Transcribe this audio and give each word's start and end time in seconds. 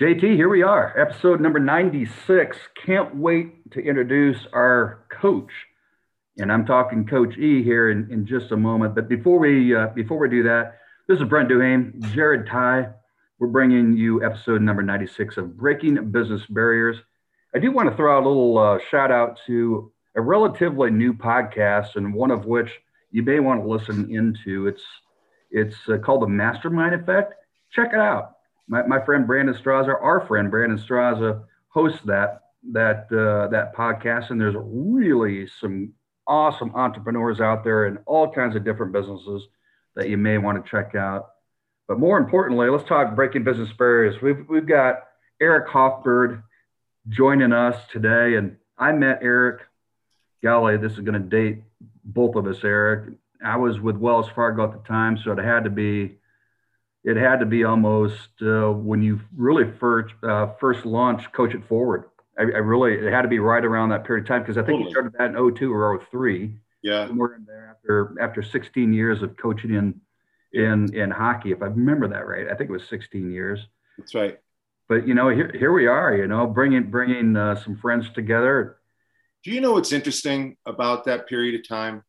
JT, 0.00 0.34
here 0.34 0.48
we 0.48 0.64
are, 0.64 0.92
episode 1.00 1.40
number 1.40 1.60
96. 1.60 2.56
Can't 2.84 3.14
wait 3.14 3.70
to 3.70 3.78
introduce 3.78 4.44
our 4.52 5.06
coach. 5.08 5.52
And 6.36 6.50
I'm 6.50 6.66
talking 6.66 7.06
Coach 7.06 7.38
E 7.38 7.62
here 7.62 7.92
in, 7.92 8.10
in 8.10 8.26
just 8.26 8.50
a 8.50 8.56
moment. 8.56 8.96
But 8.96 9.08
before 9.08 9.38
we 9.38 9.72
uh, 9.72 9.86
before 9.94 10.18
we 10.18 10.28
do 10.28 10.42
that, 10.42 10.78
this 11.06 11.20
is 11.20 11.28
Brent 11.28 11.48
Duhame, 11.48 12.12
Jared 12.12 12.48
Ty. 12.48 12.88
We're 13.38 13.46
bringing 13.46 13.96
you 13.96 14.24
episode 14.24 14.62
number 14.62 14.82
96 14.82 15.36
of 15.36 15.56
Breaking 15.56 16.10
Business 16.10 16.42
Barriers. 16.50 16.96
I 17.54 17.60
do 17.60 17.70
want 17.70 17.88
to 17.88 17.94
throw 17.94 18.18
out 18.18 18.24
a 18.24 18.28
little 18.28 18.58
uh, 18.58 18.80
shout 18.90 19.12
out 19.12 19.38
to 19.46 19.92
a 20.16 20.20
relatively 20.20 20.90
new 20.90 21.12
podcast, 21.14 21.94
and 21.94 22.12
one 22.12 22.32
of 22.32 22.46
which 22.46 22.80
you 23.12 23.22
may 23.22 23.38
want 23.38 23.62
to 23.62 23.68
listen 23.68 24.12
into. 24.12 24.66
It's 24.66 24.82
it's 25.52 25.76
uh, 25.88 25.98
called 25.98 26.22
the 26.22 26.26
Mastermind 26.26 26.96
Effect. 26.96 27.34
Check 27.70 27.90
it 27.92 28.00
out 28.00 28.33
my, 28.68 28.86
my 28.86 29.04
friend 29.04 29.26
Brandon 29.26 29.54
Straza, 29.54 29.94
our 30.00 30.26
friend 30.26 30.50
Brandon 30.50 30.78
Straza, 30.78 31.44
hosts 31.68 32.00
that 32.06 32.40
that 32.72 33.06
uh, 33.12 33.48
that 33.48 33.74
podcast, 33.74 34.30
and 34.30 34.40
there's 34.40 34.54
really 34.56 35.46
some 35.60 35.92
awesome 36.26 36.74
entrepreneurs 36.74 37.40
out 37.40 37.64
there 37.64 37.86
in 37.86 37.98
all 38.06 38.30
kinds 38.30 38.56
of 38.56 38.64
different 38.64 38.92
businesses 38.92 39.46
that 39.94 40.08
you 40.08 40.16
may 40.16 40.38
want 40.38 40.62
to 40.62 40.70
check 40.70 40.94
out. 40.94 41.30
But 41.86 41.98
more 41.98 42.16
importantly, 42.18 42.70
let's 42.70 42.88
talk 42.88 43.14
breaking 43.14 43.44
business 43.44 43.70
barriers. 43.72 44.20
We've 44.22 44.48
we've 44.48 44.66
got 44.66 45.00
Eric 45.40 45.68
Hoffberg 45.68 46.42
joining 47.08 47.52
us 47.52 47.76
today, 47.92 48.36
and 48.36 48.56
I 48.78 48.92
met 48.92 49.18
Eric. 49.22 49.62
Golly, 50.42 50.76
this 50.76 50.92
is 50.92 51.00
going 51.00 51.14
to 51.14 51.18
date 51.20 51.62
both 52.04 52.36
of 52.36 52.46
us, 52.46 52.58
Eric. 52.64 53.14
I 53.44 53.56
was 53.56 53.80
with 53.80 53.96
Wells 53.96 54.28
Fargo 54.34 54.64
at 54.64 54.72
the 54.72 54.86
time, 54.86 55.18
so 55.22 55.32
it 55.32 55.38
had 55.38 55.64
to 55.64 55.70
be 55.70 56.18
it 57.04 57.16
had 57.16 57.38
to 57.40 57.46
be 57.46 57.64
almost 57.64 58.30
uh, 58.42 58.70
when 58.70 59.02
you 59.02 59.20
really 59.36 59.70
first 59.78 60.14
uh, 60.22 60.48
first 60.58 60.86
launched 60.86 61.32
Coach 61.32 61.54
It 61.54 61.64
Forward. 61.68 62.04
I, 62.38 62.42
I, 62.42 62.44
really 62.44 62.94
it 62.94 63.12
had 63.12 63.22
to 63.22 63.28
be 63.28 63.38
right 63.38 63.64
around 63.64 63.90
that 63.90 64.04
period 64.04 64.24
of 64.24 64.28
time 64.28 64.42
because 64.42 64.56
I 64.56 64.62
think 64.62 64.78
totally. 64.78 64.84
you 64.84 64.90
started 64.90 65.12
that 65.18 65.38
in 65.38 65.54
02 65.54 65.72
or 65.72 66.02
03. 66.10 66.56
Yeah, 66.82 67.06
somewhere 67.06 67.34
in 67.34 67.44
there 67.44 67.76
after 67.76 68.14
after 68.20 68.42
16 68.42 68.92
years 68.92 69.22
of 69.22 69.36
coaching 69.36 69.74
in 69.74 70.00
in 70.52 70.94
in 70.94 71.10
hockey, 71.10 71.52
if 71.52 71.62
I 71.62 71.66
remember 71.66 72.08
that 72.08 72.26
right. 72.26 72.46
I 72.50 72.54
think 72.54 72.70
it 72.70 72.72
was 72.72 72.88
16 72.88 73.30
years. 73.30 73.60
That's 73.98 74.14
right. 74.14 74.38
But 74.88 75.06
you 75.06 75.14
know, 75.14 75.28
here 75.28 75.52
here 75.54 75.72
we 75.72 75.86
are. 75.86 76.16
You 76.16 76.26
know, 76.26 76.46
bringing 76.46 76.90
bringing 76.90 77.36
uh, 77.36 77.56
some 77.56 77.76
friends 77.76 78.10
together. 78.10 78.78
Do 79.42 79.50
you 79.50 79.60
know 79.60 79.72
what's 79.72 79.92
interesting 79.92 80.56
about 80.64 81.04
that 81.04 81.28
period 81.28 81.60
of 81.60 81.68
time? 81.68 82.02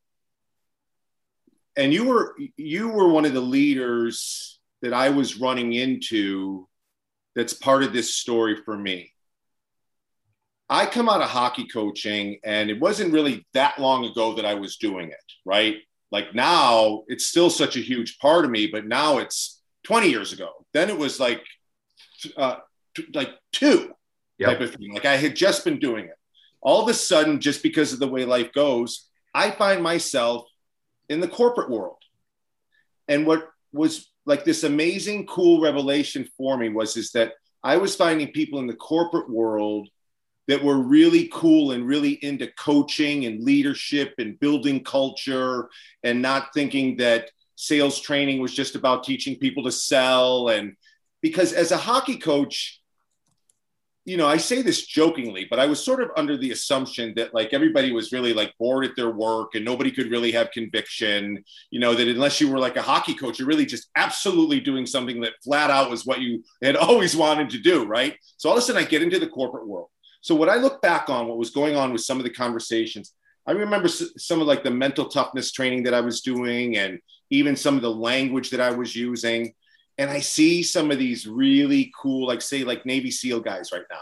And 1.75 1.94
you 1.94 2.06
were 2.06 2.36
you 2.56 2.89
were 2.89 3.09
one 3.09 3.25
of 3.25 3.34
the 3.34 3.41
leaders 3.41 4.55
that 4.81 4.94
I 4.94 5.09
was 5.09 5.40
running 5.40 5.73
into 5.73 6.68
that's 7.36 7.54
part 7.54 7.84
of 7.84 7.94
this 7.94 8.16
story 8.16 8.56
for 8.64 8.78
me. 8.78 9.12
I 10.70 10.86
come 10.86 11.09
out 11.09 11.22
of 11.22 11.30
hockey 11.30 11.68
coaching, 11.68 12.40
and 12.44 12.70
it 12.70 12.80
wasn't 12.80 13.14
really 13.14 13.46
that 13.53 13.78
long 13.78 14.06
ago 14.06 14.36
that 14.36 14.46
I 14.46 14.56
was 14.56 14.78
doing 14.78 15.09
it, 15.09 15.34
right? 15.44 15.76
Like 16.12 16.34
now, 16.34 17.03
it's 17.08 17.28
still 17.28 17.50
such 17.50 17.76
a 17.76 17.81
huge 17.81 18.18
part 18.20 18.46
of 18.46 18.52
me, 18.52 18.68
but 18.68 18.88
now 18.88 19.20
it's 19.20 19.62
20 19.84 20.09
years 20.09 20.34
ago. 20.34 20.66
Then 20.73 20.90
it 20.90 20.98
was 20.98 21.20
like, 21.20 21.44
uh, 22.38 22.58
t- 22.96 23.08
like 23.14 23.31
two 23.52 23.92
yep. 24.38 24.50
type 24.50 24.62
of 24.62 24.73
thing. 24.73 24.94
Like 24.94 25.06
I 25.06 25.18
had 25.18 25.36
just 25.36 25.66
been 25.66 25.80
doing 25.80 26.06
it. 26.06 26.18
All 26.62 26.81
of 26.81 26.90
a 26.90 26.94
sudden, 26.94 27.40
just 27.40 27.62
because 27.62 27.94
of 27.94 28.00
the 28.00 28.08
way 28.08 28.26
life 28.26 28.52
goes, 28.53 29.08
I 29.34 29.52
find 29.52 29.84
myself 29.84 30.48
in 31.09 31.20
the 31.20 31.28
corporate 31.28 31.70
world. 31.70 31.98
And 33.08 33.28
what 33.28 33.48
was 33.76 34.12
like 34.26 34.44
this 34.44 34.64
amazing 34.64 35.28
cool 35.28 35.62
revelation 35.62 36.28
for 36.38 36.58
me 36.58 36.70
was 36.70 36.98
is 36.98 37.12
that 37.12 37.34
I 37.64 37.78
was 37.78 37.95
finding 37.95 38.30
people 38.31 38.59
in 38.59 38.68
the 38.68 38.76
corporate 38.76 39.30
world 39.30 39.90
that 40.48 40.64
were 40.64 40.78
really 40.78 41.30
cool 41.34 41.72
and 41.72 41.88
really 41.88 42.14
into 42.23 42.48
coaching 42.58 43.26
and 43.26 43.44
leadership 43.44 44.14
and 44.19 44.40
building 44.40 44.84
culture 44.84 45.69
and 46.03 46.22
not 46.22 46.53
thinking 46.53 46.97
that 46.97 47.31
sales 47.56 48.00
training 48.00 48.40
was 48.41 48.53
just 48.53 48.75
about 48.75 49.03
teaching 49.03 49.38
people 49.38 49.64
to 49.64 49.72
sell. 49.72 50.50
And 50.50 50.75
because 51.22 51.52
as 51.53 51.72
a 51.72 51.78
hockey 51.78 52.18
coach 52.18 52.80
you 54.05 54.17
know, 54.17 54.27
I 54.27 54.38
say 54.38 54.61
this 54.61 54.85
jokingly, 54.85 55.47
but 55.49 55.59
I 55.59 55.66
was 55.66 55.83
sort 55.83 56.01
of 56.01 56.11
under 56.16 56.38
the 56.38 56.51
assumption 56.51 57.13
that 57.16 57.33
like 57.33 57.53
everybody 57.53 57.91
was 57.91 58.11
really 58.11 58.33
like 58.33 58.53
bored 58.59 58.85
at 58.85 58.95
their 58.95 59.09
work 59.09 59.55
and 59.55 59.66
nobody 59.66 59.89
could 59.89 60.11
really 60.11 60.31
have 60.31 60.51
conviction, 60.51 61.43
you 61.71 61.79
know, 61.79 61.95
that 61.95 62.07
unless 62.07 62.39
you 62.39 62.51
were 62.51 62.59
like 62.59 62.77
a 62.77 62.83
hockey 62.83 63.16
coach, 63.16 63.39
you're 63.39 63.47
really 63.47 63.66
just 63.66 63.89
absolutely 63.95 64.59
doing 64.59 64.85
something 64.85 65.21
that 65.21 65.33
flat 65.43 65.71
out 65.71 65.89
was 65.89 66.05
what 66.05 66.21
you 66.21 66.43
had 66.61 66.75
always 66.75 67.16
wanted 67.16 67.49
to 67.49 67.57
do, 67.57 67.85
right? 67.85 68.16
So 68.38 68.47
all 68.47 68.55
of 68.55 68.59
a 68.59 68.66
sudden 68.66 68.83
I 68.83 68.85
get 68.85 69.01
into 69.01 69.17
the 69.17 69.27
corporate 69.27 69.67
world. 69.67 69.89
So 70.22 70.35
what 70.35 70.49
I 70.49 70.55
look 70.55 70.83
back 70.83 71.09
on 71.09 71.27
what 71.27 71.39
was 71.39 71.49
going 71.49 71.75
on 71.75 71.91
with 71.91 72.01
some 72.01 72.19
of 72.19 72.23
the 72.23 72.29
conversations, 72.29 73.13
I 73.47 73.53
remember 73.53 73.87
some 73.87 74.39
of 74.39 74.47
like 74.47 74.63
the 74.63 74.72
mental 74.72 75.05
toughness 75.05 75.51
training 75.51 75.83
that 75.83 75.93
I 75.95 76.01
was 76.01 76.22
doing 76.22 76.77
and 76.77 76.99
even 77.31 77.55
some 77.55 77.75
of 77.75 77.81
the 77.81 77.91
language 77.91 78.51
that 78.51 78.61
I 78.61 78.69
was 78.69 78.95
using 78.95 79.53
and 79.97 80.09
I 80.09 80.19
see 80.19 80.63
some 80.63 80.91
of 80.91 81.00
these 81.00 81.28
really 81.28 81.91
cool, 82.00 82.28
like 82.28 82.41
say 82.41 82.63
like 82.63 82.85
Navy 82.85 83.11
SEAL 83.11 83.41
guys 83.41 83.72
right 83.72 83.85
now, 83.89 84.01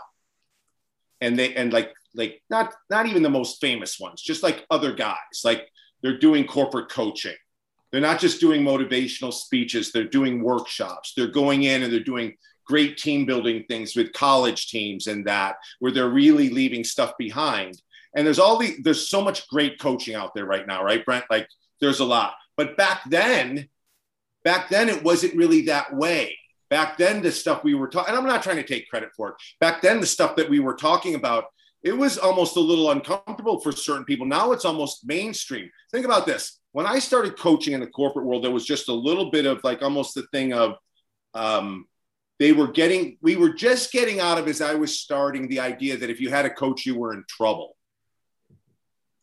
and 1.21 1.37
they 1.37 1.53
and 1.53 1.71
like 1.71 1.93
like 2.15 2.41
not 2.49 2.73
not 2.89 3.05
even 3.05 3.23
the 3.23 3.29
most 3.29 3.61
famous 3.61 3.99
ones, 3.99 4.21
just 4.21 4.43
like 4.43 4.65
other 4.69 4.93
guys, 4.93 5.41
like 5.43 5.67
they're 6.01 6.19
doing 6.19 6.45
corporate 6.45 6.89
coaching. 6.89 7.35
They're 7.91 8.01
not 8.01 8.19
just 8.19 8.39
doing 8.39 8.63
motivational 8.63 9.31
speeches; 9.31 9.91
they're 9.91 10.03
doing 10.03 10.43
workshops. 10.43 11.13
They're 11.15 11.27
going 11.27 11.63
in 11.63 11.83
and 11.83 11.93
they're 11.93 11.99
doing 11.99 12.35
great 12.65 12.97
team 12.97 13.25
building 13.25 13.63
things 13.67 13.95
with 13.95 14.13
college 14.13 14.69
teams 14.69 15.07
and 15.07 15.25
that, 15.27 15.57
where 15.79 15.91
they're 15.91 16.09
really 16.09 16.49
leaving 16.49 16.83
stuff 16.83 17.13
behind. 17.19 17.81
And 18.15 18.25
there's 18.25 18.39
all 18.39 18.57
the 18.57 18.77
there's 18.83 19.09
so 19.09 19.21
much 19.21 19.47
great 19.47 19.79
coaching 19.79 20.15
out 20.15 20.33
there 20.33 20.45
right 20.45 20.65
now, 20.65 20.83
right, 20.83 21.05
Brent? 21.05 21.25
Like 21.29 21.47
there's 21.81 21.99
a 21.99 22.05
lot. 22.05 22.33
But 22.57 22.77
back 22.77 23.01
then, 23.09 23.69
Back 24.43 24.69
then, 24.69 24.89
it 24.89 25.03
wasn't 25.03 25.35
really 25.35 25.61
that 25.63 25.95
way. 25.95 26.37
Back 26.69 26.97
then, 26.97 27.21
the 27.21 27.31
stuff 27.31 27.63
we 27.63 27.75
were 27.75 27.87
talking, 27.87 28.09
and 28.09 28.17
I'm 28.17 28.27
not 28.27 28.43
trying 28.43 28.55
to 28.57 28.63
take 28.63 28.89
credit 28.89 29.09
for 29.15 29.29
it. 29.29 29.35
Back 29.59 29.81
then, 29.81 29.99
the 29.99 30.07
stuff 30.07 30.35
that 30.37 30.49
we 30.49 30.59
were 30.59 30.75
talking 30.75 31.15
about, 31.15 31.45
it 31.83 31.95
was 31.95 32.17
almost 32.17 32.55
a 32.55 32.61
little 32.61 32.91
uncomfortable 32.91 33.59
for 33.59 33.71
certain 33.71 34.05
people. 34.05 34.25
Now 34.25 34.53
it's 34.53 34.65
almost 34.65 35.05
mainstream. 35.05 35.69
Think 35.91 36.05
about 36.05 36.25
this. 36.25 36.59
When 36.71 36.85
I 36.85 36.99
started 36.99 37.37
coaching 37.37 37.73
in 37.73 37.79
the 37.79 37.87
corporate 37.87 38.25
world, 38.25 38.43
there 38.43 38.51
was 38.51 38.65
just 38.65 38.89
a 38.89 38.93
little 38.93 39.29
bit 39.29 39.45
of 39.45 39.63
like 39.63 39.81
almost 39.81 40.15
the 40.15 40.25
thing 40.31 40.53
of, 40.53 40.75
um, 41.33 41.85
they 42.39 42.51
were 42.53 42.67
getting, 42.67 43.17
we 43.21 43.35
were 43.35 43.53
just 43.53 43.91
getting 43.91 44.19
out 44.19 44.37
of 44.39 44.47
as 44.47 44.59
I 44.59 44.73
was 44.73 44.99
starting 44.99 45.47
the 45.47 45.59
idea 45.59 45.97
that 45.97 46.09
if 46.09 46.19
you 46.19 46.29
had 46.29 46.45
a 46.45 46.49
coach, 46.49 46.85
you 46.85 46.97
were 46.97 47.13
in 47.13 47.23
trouble. 47.29 47.75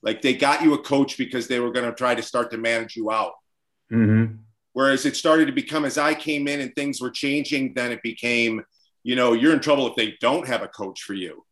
Like 0.03 0.22
they 0.22 0.34
got 0.34 0.62
you 0.62 0.75
a 0.75 0.78
coach 0.78 1.19
because 1.19 1.48
they 1.48 1.60
were 1.60 1.72
going 1.72 1.86
to 1.86 1.94
try 1.94 2.14
to 2.14 2.22
start 2.22 2.53
to 2.53 2.59
manage 2.59 2.94
you 2.97 3.10
out. 3.10 3.32
Mm-hmm. 3.92 4.36
Whereas 4.72 5.04
it 5.04 5.16
started 5.16 5.47
to 5.47 5.53
become 5.53 5.84
as 5.84 5.98
I 5.98 6.14
came 6.14 6.47
in 6.47 6.60
and 6.60 6.75
things 6.75 7.00
were 7.00 7.10
changing, 7.10 7.75
then 7.75 7.91
it 7.91 8.03
became, 8.03 8.62
you 9.03 9.16
know, 9.16 9.32
you're 9.32 9.53
in 9.53 9.60
trouble 9.60 9.88
if 9.88 9.97
they 9.97 10.16
don't 10.20 10.47
have 10.47 10.62
a 10.62 10.69
coach 10.69 11.03
for 11.03 11.14
you 11.14 11.44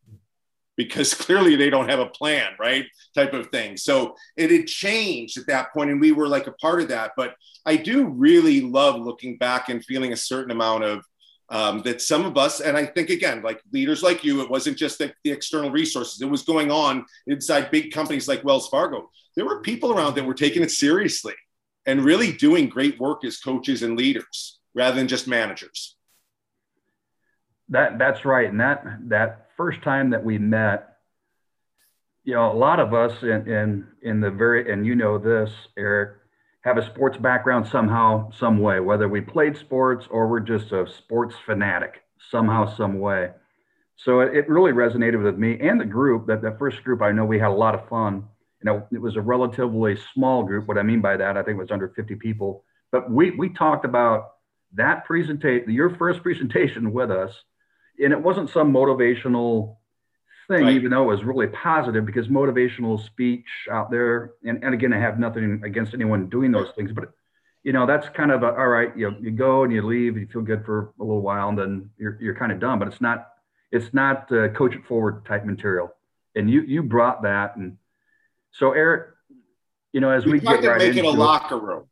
because 0.76 1.12
clearly 1.14 1.56
they 1.56 1.68
don't 1.68 1.90
have 1.90 1.98
a 1.98 2.06
plan, 2.06 2.52
right? 2.58 2.86
Type 3.14 3.34
of 3.34 3.48
thing. 3.48 3.76
So 3.76 4.14
it 4.36 4.50
had 4.50 4.66
changed 4.66 5.36
at 5.36 5.46
that 5.48 5.72
point, 5.74 5.90
and 5.90 6.00
we 6.00 6.12
were 6.12 6.28
like 6.28 6.46
a 6.46 6.52
part 6.52 6.80
of 6.80 6.88
that. 6.88 7.12
But 7.16 7.34
I 7.66 7.76
do 7.76 8.06
really 8.06 8.62
love 8.62 9.00
looking 9.00 9.36
back 9.36 9.68
and 9.68 9.84
feeling 9.84 10.12
a 10.12 10.16
certain 10.16 10.52
amount 10.52 10.84
of 10.84 11.04
um, 11.50 11.80
that 11.82 12.02
some 12.02 12.24
of 12.24 12.36
us, 12.36 12.60
and 12.60 12.76
I 12.76 12.86
think 12.86 13.10
again, 13.10 13.42
like 13.42 13.60
leaders 13.72 14.02
like 14.02 14.22
you, 14.22 14.42
it 14.42 14.50
wasn't 14.50 14.76
just 14.76 14.98
the, 14.98 15.12
the 15.24 15.32
external 15.32 15.70
resources, 15.70 16.20
it 16.20 16.26
was 16.26 16.42
going 16.42 16.70
on 16.70 17.04
inside 17.26 17.70
big 17.70 17.90
companies 17.90 18.28
like 18.28 18.44
Wells 18.44 18.68
Fargo. 18.68 19.10
There 19.34 19.46
were 19.46 19.62
people 19.62 19.92
around 19.92 20.14
that 20.14 20.26
were 20.26 20.34
taking 20.34 20.62
it 20.62 20.70
seriously 20.70 21.34
and 21.88 22.04
really 22.04 22.32
doing 22.32 22.68
great 22.68 23.00
work 23.00 23.24
as 23.24 23.38
coaches 23.38 23.82
and 23.82 23.96
leaders 23.96 24.58
rather 24.74 24.94
than 24.94 25.08
just 25.08 25.26
managers. 25.26 25.96
That 27.70 27.98
that's 27.98 28.26
right. 28.26 28.48
And 28.48 28.60
that 28.60 28.84
that 29.08 29.48
first 29.56 29.82
time 29.82 30.10
that 30.10 30.22
we 30.22 30.38
met, 30.38 30.98
you 32.24 32.34
know, 32.34 32.52
a 32.52 32.54
lot 32.54 32.78
of 32.78 32.92
us 32.92 33.22
in 33.22 33.48
in 33.48 33.86
in 34.02 34.20
the 34.20 34.30
very 34.30 34.70
and 34.70 34.86
you 34.86 34.94
know 34.96 35.16
this, 35.16 35.50
Eric, 35.78 36.18
have 36.60 36.76
a 36.76 36.84
sports 36.84 37.16
background 37.16 37.66
somehow, 37.66 38.30
some 38.32 38.58
way, 38.58 38.80
whether 38.80 39.08
we 39.08 39.22
played 39.22 39.56
sports 39.56 40.06
or 40.10 40.28
we're 40.28 40.40
just 40.40 40.72
a 40.72 40.86
sports 40.86 41.36
fanatic 41.46 42.02
somehow, 42.30 42.66
some 42.76 43.00
way. 43.00 43.30
So 43.96 44.20
it, 44.20 44.36
it 44.36 44.48
really 44.48 44.72
resonated 44.72 45.22
with 45.22 45.38
me 45.38 45.58
and 45.58 45.80
the 45.80 45.86
group. 45.86 46.26
That 46.26 46.42
the 46.42 46.54
first 46.58 46.84
group, 46.84 47.00
I 47.00 47.12
know 47.12 47.24
we 47.24 47.38
had 47.38 47.48
a 47.48 47.62
lot 47.64 47.74
of 47.74 47.88
fun 47.88 48.24
you 48.62 48.64
know, 48.64 48.86
it 48.92 49.00
was 49.00 49.16
a 49.16 49.20
relatively 49.20 49.96
small 50.14 50.42
group. 50.42 50.66
What 50.66 50.78
I 50.78 50.82
mean 50.82 51.00
by 51.00 51.16
that, 51.16 51.36
I 51.36 51.42
think 51.42 51.56
it 51.56 51.62
was 51.62 51.70
under 51.70 51.88
50 51.88 52.16
people. 52.16 52.64
But 52.90 53.10
we 53.10 53.30
we 53.32 53.50
talked 53.50 53.84
about 53.84 54.30
that 54.74 55.04
presentation, 55.04 55.70
your 55.70 55.94
first 55.96 56.22
presentation 56.22 56.92
with 56.92 57.10
us, 57.10 57.32
and 58.02 58.12
it 58.12 58.20
wasn't 58.20 58.50
some 58.50 58.72
motivational 58.72 59.76
thing, 60.48 60.64
right. 60.64 60.74
even 60.74 60.90
though 60.90 61.04
it 61.04 61.16
was 61.16 61.24
really 61.24 61.46
positive 61.48 62.06
because 62.06 62.28
motivational 62.28 63.04
speech 63.04 63.46
out 63.70 63.90
there, 63.90 64.32
and, 64.44 64.64
and 64.64 64.74
again, 64.74 64.92
I 64.92 64.98
have 64.98 65.18
nothing 65.18 65.60
against 65.64 65.94
anyone 65.94 66.28
doing 66.28 66.50
those 66.50 66.70
things, 66.76 66.90
but 66.92 67.12
you 67.64 67.72
know, 67.72 67.86
that's 67.86 68.08
kind 68.10 68.30
of 68.30 68.42
a, 68.42 68.46
all 68.46 68.68
right. 68.68 68.96
You 68.96 69.14
you 69.20 69.30
go 69.30 69.64
and 69.64 69.72
you 69.72 69.82
leave, 69.82 70.14
and 70.14 70.22
you 70.22 70.28
feel 70.32 70.42
good 70.42 70.64
for 70.64 70.94
a 70.98 71.04
little 71.04 71.20
while, 71.20 71.48
and 71.48 71.58
then 71.58 71.90
you're 71.98 72.16
you're 72.20 72.34
kind 72.34 72.52
of 72.52 72.60
done. 72.60 72.78
But 72.78 72.88
it's 72.88 73.00
not 73.00 73.28
it's 73.70 73.92
not 73.92 74.30
uh, 74.32 74.48
coach 74.48 74.74
it 74.74 74.86
forward 74.86 75.24
type 75.26 75.44
material. 75.44 75.92
And 76.34 76.50
you 76.50 76.62
you 76.62 76.82
brought 76.82 77.22
that, 77.22 77.56
and 77.56 77.76
so 78.52 78.72
Eric, 78.72 79.10
you 79.92 80.00
know, 80.00 80.10
as 80.10 80.24
we, 80.24 80.32
we 80.32 80.40
tried 80.40 80.60
to 80.62 80.68
right 80.70 80.78
make 80.78 80.96
it 80.96 81.04
a 81.04 81.10
locker 81.10 81.58
room. 81.58 81.84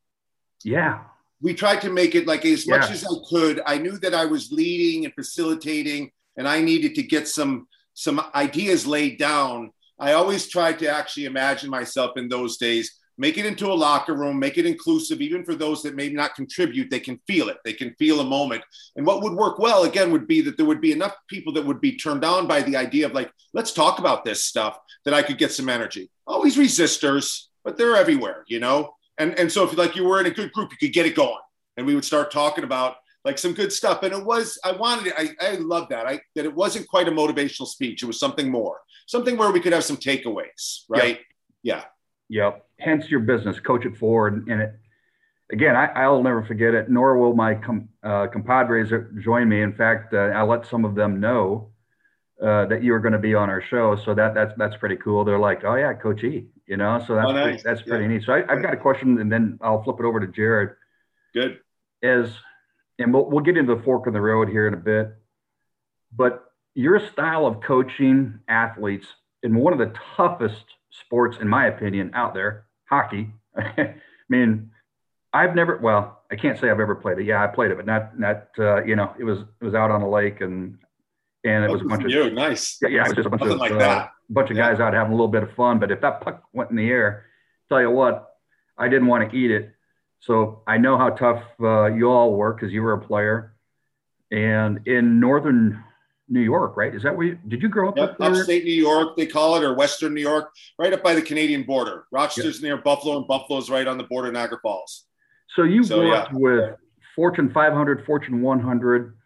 yeah, 0.64 1.00
we 1.40 1.54
tried 1.54 1.80
to 1.82 1.90
make 1.90 2.14
it 2.14 2.26
like 2.26 2.44
as 2.44 2.66
much 2.66 2.86
Yeah. 2.88 2.92
as 2.94 3.04
I 3.04 3.14
could. 3.28 3.60
I 3.66 3.78
knew 3.78 3.98
that 3.98 4.14
I 4.14 4.24
was 4.26 4.50
leading 4.52 5.04
and 5.04 5.14
facilitating, 5.14 6.10
and 6.36 6.46
I 6.48 6.60
needed 6.60 6.94
to 6.96 7.02
get 7.02 7.28
some 7.28 7.68
some 7.94 8.20
ideas 8.34 8.86
laid 8.86 9.18
down. 9.18 9.70
I 9.98 10.12
always 10.12 10.48
tried 10.48 10.78
to 10.80 10.88
actually 10.88 11.24
imagine 11.24 11.70
myself 11.70 12.16
in 12.18 12.28
those 12.28 12.58
days, 12.58 12.92
make 13.18 13.38
it 13.38 13.46
into 13.46 13.66
a 13.66 13.74
locker 13.74 14.14
room, 14.14 14.38
make 14.38 14.58
it 14.58 14.66
inclusive, 14.66 15.20
even 15.20 15.44
for 15.44 15.54
those 15.54 15.82
that 15.82 15.94
maybe 15.94 16.14
not 16.14 16.34
contribute. 16.34 16.90
They 16.90 17.00
can 17.00 17.18
feel 17.26 17.48
it. 17.48 17.58
They 17.64 17.72
can 17.72 17.94
feel 17.94 18.20
a 18.20 18.24
moment. 18.24 18.62
And 18.96 19.06
what 19.06 19.22
would 19.22 19.32
work 19.32 19.58
well 19.58 19.84
again 19.84 20.10
would 20.12 20.26
be 20.26 20.40
that 20.42 20.56
there 20.56 20.66
would 20.66 20.80
be 20.80 20.92
enough 20.92 21.14
people 21.28 21.52
that 21.54 21.64
would 21.64 21.80
be 21.80 21.96
turned 21.96 22.24
on 22.24 22.46
by 22.46 22.62
the 22.62 22.76
idea 22.76 23.06
of 23.06 23.12
like, 23.12 23.30
let's 23.54 23.72
talk 23.72 23.98
about 23.98 24.24
this 24.24 24.44
stuff 24.44 24.78
that 25.04 25.14
I 25.14 25.22
could 25.22 25.38
get 25.38 25.52
some 25.52 25.68
energy. 25.68 26.10
Always 26.26 26.56
resistors, 26.56 27.46
but 27.64 27.76
they're 27.76 27.96
everywhere, 27.96 28.44
you 28.48 28.60
know. 28.60 28.94
And 29.18 29.38
and 29.38 29.50
so 29.50 29.64
if 29.64 29.76
like 29.76 29.96
you 29.96 30.04
were 30.04 30.20
in 30.20 30.26
a 30.26 30.30
good 30.30 30.52
group, 30.52 30.70
you 30.72 30.76
could 30.76 30.94
get 30.94 31.06
it 31.06 31.14
going, 31.14 31.40
and 31.76 31.86
we 31.86 31.94
would 31.94 32.04
start 32.04 32.30
talking 32.30 32.64
about 32.64 32.96
like 33.24 33.38
some 33.38 33.54
good 33.54 33.72
stuff. 33.72 34.02
And 34.02 34.12
it 34.12 34.24
was 34.24 34.58
I 34.64 34.72
wanted 34.72 35.08
it. 35.08 35.14
I 35.16 35.30
I 35.40 35.54
love 35.56 35.88
that. 35.88 36.06
I 36.06 36.20
that 36.34 36.44
it 36.44 36.54
wasn't 36.54 36.86
quite 36.88 37.08
a 37.08 37.12
motivational 37.12 37.66
speech. 37.66 38.02
It 38.02 38.06
was 38.06 38.20
something 38.20 38.50
more, 38.50 38.80
something 39.06 39.36
where 39.36 39.50
we 39.50 39.60
could 39.60 39.72
have 39.72 39.84
some 39.84 39.96
takeaways, 39.96 40.82
right? 40.88 41.20
Yeah. 41.62 41.84
Yep. 42.28 42.66
Hence 42.78 43.08
your 43.10 43.20
business, 43.20 43.60
coach 43.60 43.84
it 43.86 43.96
forward. 43.96 44.46
And 44.48 44.60
it, 44.60 44.74
again, 45.50 45.76
I, 45.76 45.86
I'll 45.86 46.22
never 46.22 46.44
forget 46.44 46.74
it, 46.74 46.90
nor 46.90 47.16
will 47.18 47.34
my 47.34 47.54
com, 47.54 47.88
uh, 48.02 48.26
compadres 48.26 48.92
join 49.22 49.48
me. 49.48 49.62
In 49.62 49.72
fact, 49.72 50.12
uh, 50.12 50.18
I 50.18 50.42
let 50.42 50.66
some 50.66 50.84
of 50.84 50.94
them 50.94 51.20
know 51.20 51.70
uh, 52.42 52.66
that 52.66 52.82
you 52.82 52.92
were 52.92 53.00
going 53.00 53.12
to 53.12 53.18
be 53.18 53.34
on 53.34 53.48
our 53.48 53.62
show. 53.62 53.96
So 53.96 54.14
that 54.14 54.34
that's 54.34 54.52
that's 54.58 54.76
pretty 54.76 54.96
cool. 54.96 55.24
They're 55.24 55.38
like, 55.38 55.64
oh 55.64 55.76
yeah, 55.76 55.94
Coach 55.94 56.22
E, 56.24 56.46
you 56.66 56.76
know. 56.76 57.02
So 57.06 57.14
that's 57.14 57.28
Oh, 57.30 57.32
pretty, 57.32 57.62
that's 57.64 57.82
pretty 57.82 58.04
Yeah. 58.04 58.10
neat. 58.10 58.24
So 58.24 58.32
I, 58.34 58.52
I've 58.52 58.62
got 58.62 58.74
a 58.74 58.76
question, 58.76 59.18
and 59.18 59.32
then 59.32 59.58
I'll 59.62 59.82
flip 59.82 59.96
it 60.00 60.04
over 60.04 60.20
to 60.20 60.26
Jared. 60.26 60.70
Good. 61.32 61.60
Is 62.02 62.30
and 62.98 63.12
we'll 63.14 63.30
we'll 63.30 63.44
get 63.44 63.56
into 63.56 63.74
the 63.74 63.82
fork 63.82 64.06
in 64.06 64.12
the 64.12 64.20
road 64.20 64.48
here 64.48 64.68
in 64.68 64.74
a 64.74 64.78
bit, 64.78 65.14
but 66.14 66.44
your 66.74 67.00
style 67.00 67.46
of 67.46 67.62
coaching 67.62 68.40
athletes 68.48 69.06
in 69.42 69.54
one 69.54 69.72
of 69.72 69.78
the 69.78 69.94
toughest 70.16 70.64
sports, 71.00 71.38
in 71.40 71.48
my 71.48 71.66
opinion, 71.66 72.10
out 72.14 72.34
there, 72.34 72.66
hockey. 72.88 73.30
I 73.56 73.94
mean, 74.28 74.70
I've 75.32 75.54
never. 75.54 75.76
Well, 75.78 76.22
I 76.30 76.36
can't 76.36 76.58
say 76.58 76.70
I've 76.70 76.80
ever 76.80 76.94
played 76.94 77.18
it. 77.18 77.24
Yeah, 77.24 77.42
I 77.42 77.46
played 77.46 77.70
it, 77.70 77.76
but 77.76 77.86
not 77.86 78.18
not. 78.18 78.48
Uh, 78.58 78.82
you 78.84 78.96
know, 78.96 79.14
it 79.18 79.24
was 79.24 79.40
it 79.60 79.64
was 79.64 79.74
out 79.74 79.90
on 79.90 80.02
a 80.02 80.08
lake 80.08 80.40
and 80.40 80.78
and 81.44 81.64
it 81.64 81.70
was 81.70 81.82
a 81.82 81.84
bunch 81.84 82.04
of 82.04 82.10
you. 82.10 82.30
Nice. 82.30 82.78
yeah, 82.82 82.88
yeah, 82.88 83.02
it 83.02 83.08
was 83.08 83.16
just 83.16 83.26
a 83.26 83.30
bunch 83.30 83.42
Nothing 83.42 83.54
of 83.54 83.60
like 83.60 83.72
uh, 83.72 84.08
bunch 84.30 84.50
of 84.50 84.56
Yeah. 84.56 84.70
guys 84.70 84.80
out 84.80 84.94
having 84.94 85.12
a 85.12 85.14
little 85.14 85.28
bit 85.28 85.42
of 85.42 85.52
fun. 85.52 85.78
But 85.78 85.90
if 85.90 86.00
that 86.00 86.20
puck 86.22 86.42
went 86.52 86.70
in 86.70 86.76
the 86.76 86.88
air, 86.90 87.26
tell 87.68 87.80
you 87.80 87.90
what, 87.90 88.28
I 88.78 88.88
didn't 88.88 89.06
want 89.08 89.30
to 89.30 89.36
eat 89.36 89.50
it. 89.50 89.72
So 90.20 90.62
I 90.66 90.78
know 90.78 90.96
how 90.98 91.10
tough 91.10 91.42
uh, 91.60 91.86
you 91.86 92.10
all 92.10 92.34
were 92.34 92.52
because 92.54 92.72
you 92.72 92.82
were 92.82 92.94
a 92.94 93.00
player. 93.00 93.54
And 94.32 94.80
in 94.88 95.20
northern 95.20 95.84
New 96.28 96.40
York, 96.40 96.76
right? 96.76 96.94
Is 96.94 97.02
that 97.04 97.16
where 97.16 97.26
you 97.28 97.38
did 97.46 97.62
you 97.62 97.68
grow 97.68 97.88
up? 97.88 97.96
Yep, 97.96 98.16
upstate 98.20 98.64
New 98.64 98.72
York, 98.72 99.16
they 99.16 99.26
call 99.26 99.56
it, 99.56 99.62
or 99.62 99.74
Western 99.74 100.14
New 100.14 100.20
York, 100.20 100.52
right 100.78 100.92
up 100.92 101.02
by 101.02 101.14
the 101.14 101.22
Canadian 101.22 101.62
border. 101.62 102.06
Rochester's 102.10 102.62
near 102.62 102.76
Buffalo, 102.76 103.18
and 103.18 103.26
Buffalo's 103.26 103.70
right 103.70 103.86
on 103.86 103.96
the 103.96 104.04
border 104.04 104.28
of 104.28 104.34
Niagara 104.34 104.58
Falls. 104.62 105.04
So 105.54 105.62
you 105.62 105.84
So, 105.84 105.98
worked 105.98 106.32
yeah. 106.32 106.38
with 106.38 106.74
Fortune 107.14 107.50
500, 107.52 108.04
Fortune 108.04 108.42
100, 108.42 109.16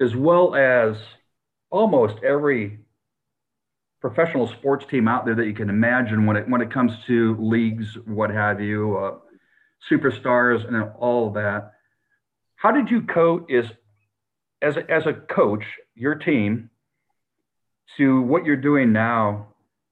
as 0.00 0.16
well 0.16 0.54
as 0.54 0.96
almost 1.70 2.16
every 2.24 2.80
professional 4.00 4.48
sports 4.48 4.86
team 4.86 5.06
out 5.06 5.26
there 5.26 5.34
that 5.34 5.46
you 5.46 5.52
can 5.52 5.68
imagine 5.68 6.24
when 6.26 6.36
it 6.36 6.48
when 6.48 6.62
it 6.62 6.70
comes 6.72 6.92
to 7.06 7.36
leagues, 7.38 7.98
what 8.06 8.30
have 8.30 8.60
you, 8.60 8.96
uh, 8.96 9.18
superstars, 9.90 10.66
and 10.66 10.90
all 10.98 11.28
of 11.28 11.34
that. 11.34 11.72
How 12.56 12.70
did 12.70 12.90
you 12.90 13.02
coach 13.02 13.44
is 13.48 13.66
as 14.62 14.76
a, 14.76 14.90
as 14.90 15.06
a 15.06 15.12
coach 15.12 15.64
your 15.94 16.14
team 16.14 16.70
to 17.96 18.22
what 18.22 18.44
you're 18.44 18.56
doing 18.56 18.92
now? 18.92 19.48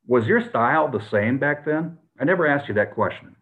Was 0.07 0.27
your 0.27 0.47
style 0.49 0.89
the 0.89 1.05
same 1.11 1.39
back 1.39 1.65
then? 1.65 1.99
I 2.19 2.25
never 2.25 2.47
asked 2.47 2.69
you 2.69 2.75
that 2.75 2.95
question. 2.95 3.37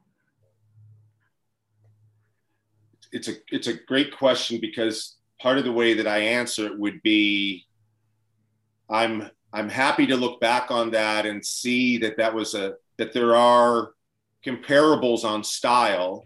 It's 3.12 3.28
a 3.28 3.34
it's 3.50 3.68
a 3.68 3.74
great 3.74 4.16
question 4.16 4.60
because 4.60 5.16
part 5.40 5.58
of 5.58 5.64
the 5.64 5.72
way 5.72 5.94
that 5.94 6.06
I 6.06 6.18
answer 6.18 6.66
it 6.66 6.78
would 6.78 7.02
be, 7.02 7.64
I'm 8.90 9.30
I'm 9.52 9.68
happy 9.68 10.06
to 10.08 10.16
look 10.16 10.40
back 10.40 10.70
on 10.70 10.90
that 10.90 11.24
and 11.24 11.44
see 11.44 11.98
that 11.98 12.16
that 12.18 12.34
was 12.34 12.54
a 12.54 12.74
that 12.98 13.12
there 13.12 13.36
are 13.36 13.92
comparables 14.44 15.24
on 15.24 15.44
style. 15.44 16.24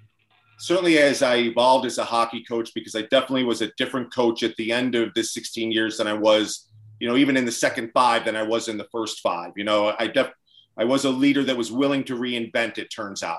Certainly, 0.61 0.99
as 0.99 1.23
I 1.23 1.37
evolved 1.37 1.87
as 1.87 1.97
a 1.97 2.05
hockey 2.05 2.45
coach, 2.45 2.75
because 2.75 2.95
I 2.95 3.01
definitely 3.03 3.45
was 3.45 3.63
a 3.63 3.73
different 3.79 4.13
coach 4.13 4.43
at 4.43 4.55
the 4.57 4.73
end 4.73 4.95
of 4.95 5.15
this 5.15 5.33
16 5.33 5.73
years 5.73 5.97
than 5.97 6.07
I 6.07 6.13
was, 6.13 6.69
you 6.99 7.09
know, 7.09 7.17
even 7.17 7.39
in 7.39 7.47
the 7.47 7.53
second 7.53 7.93
five 7.95 8.27
than 8.27 8.37
I 8.37 8.43
was 8.43 8.69
in 8.69 8.77
the 8.77 8.87
first 8.93 9.21
five. 9.21 9.53
You 9.57 9.65
know, 9.65 9.95
I 9.99 10.07
def 10.07 10.31
I 10.77 10.85
was 10.85 11.07
a 11.07 11.11
leader 11.11 11.43
that 11.45 11.57
was 11.57 11.73
willing 11.73 12.05
to 12.05 12.15
reinvent. 12.15 12.77
It 12.77 12.91
turns 12.91 13.23
out 13.23 13.39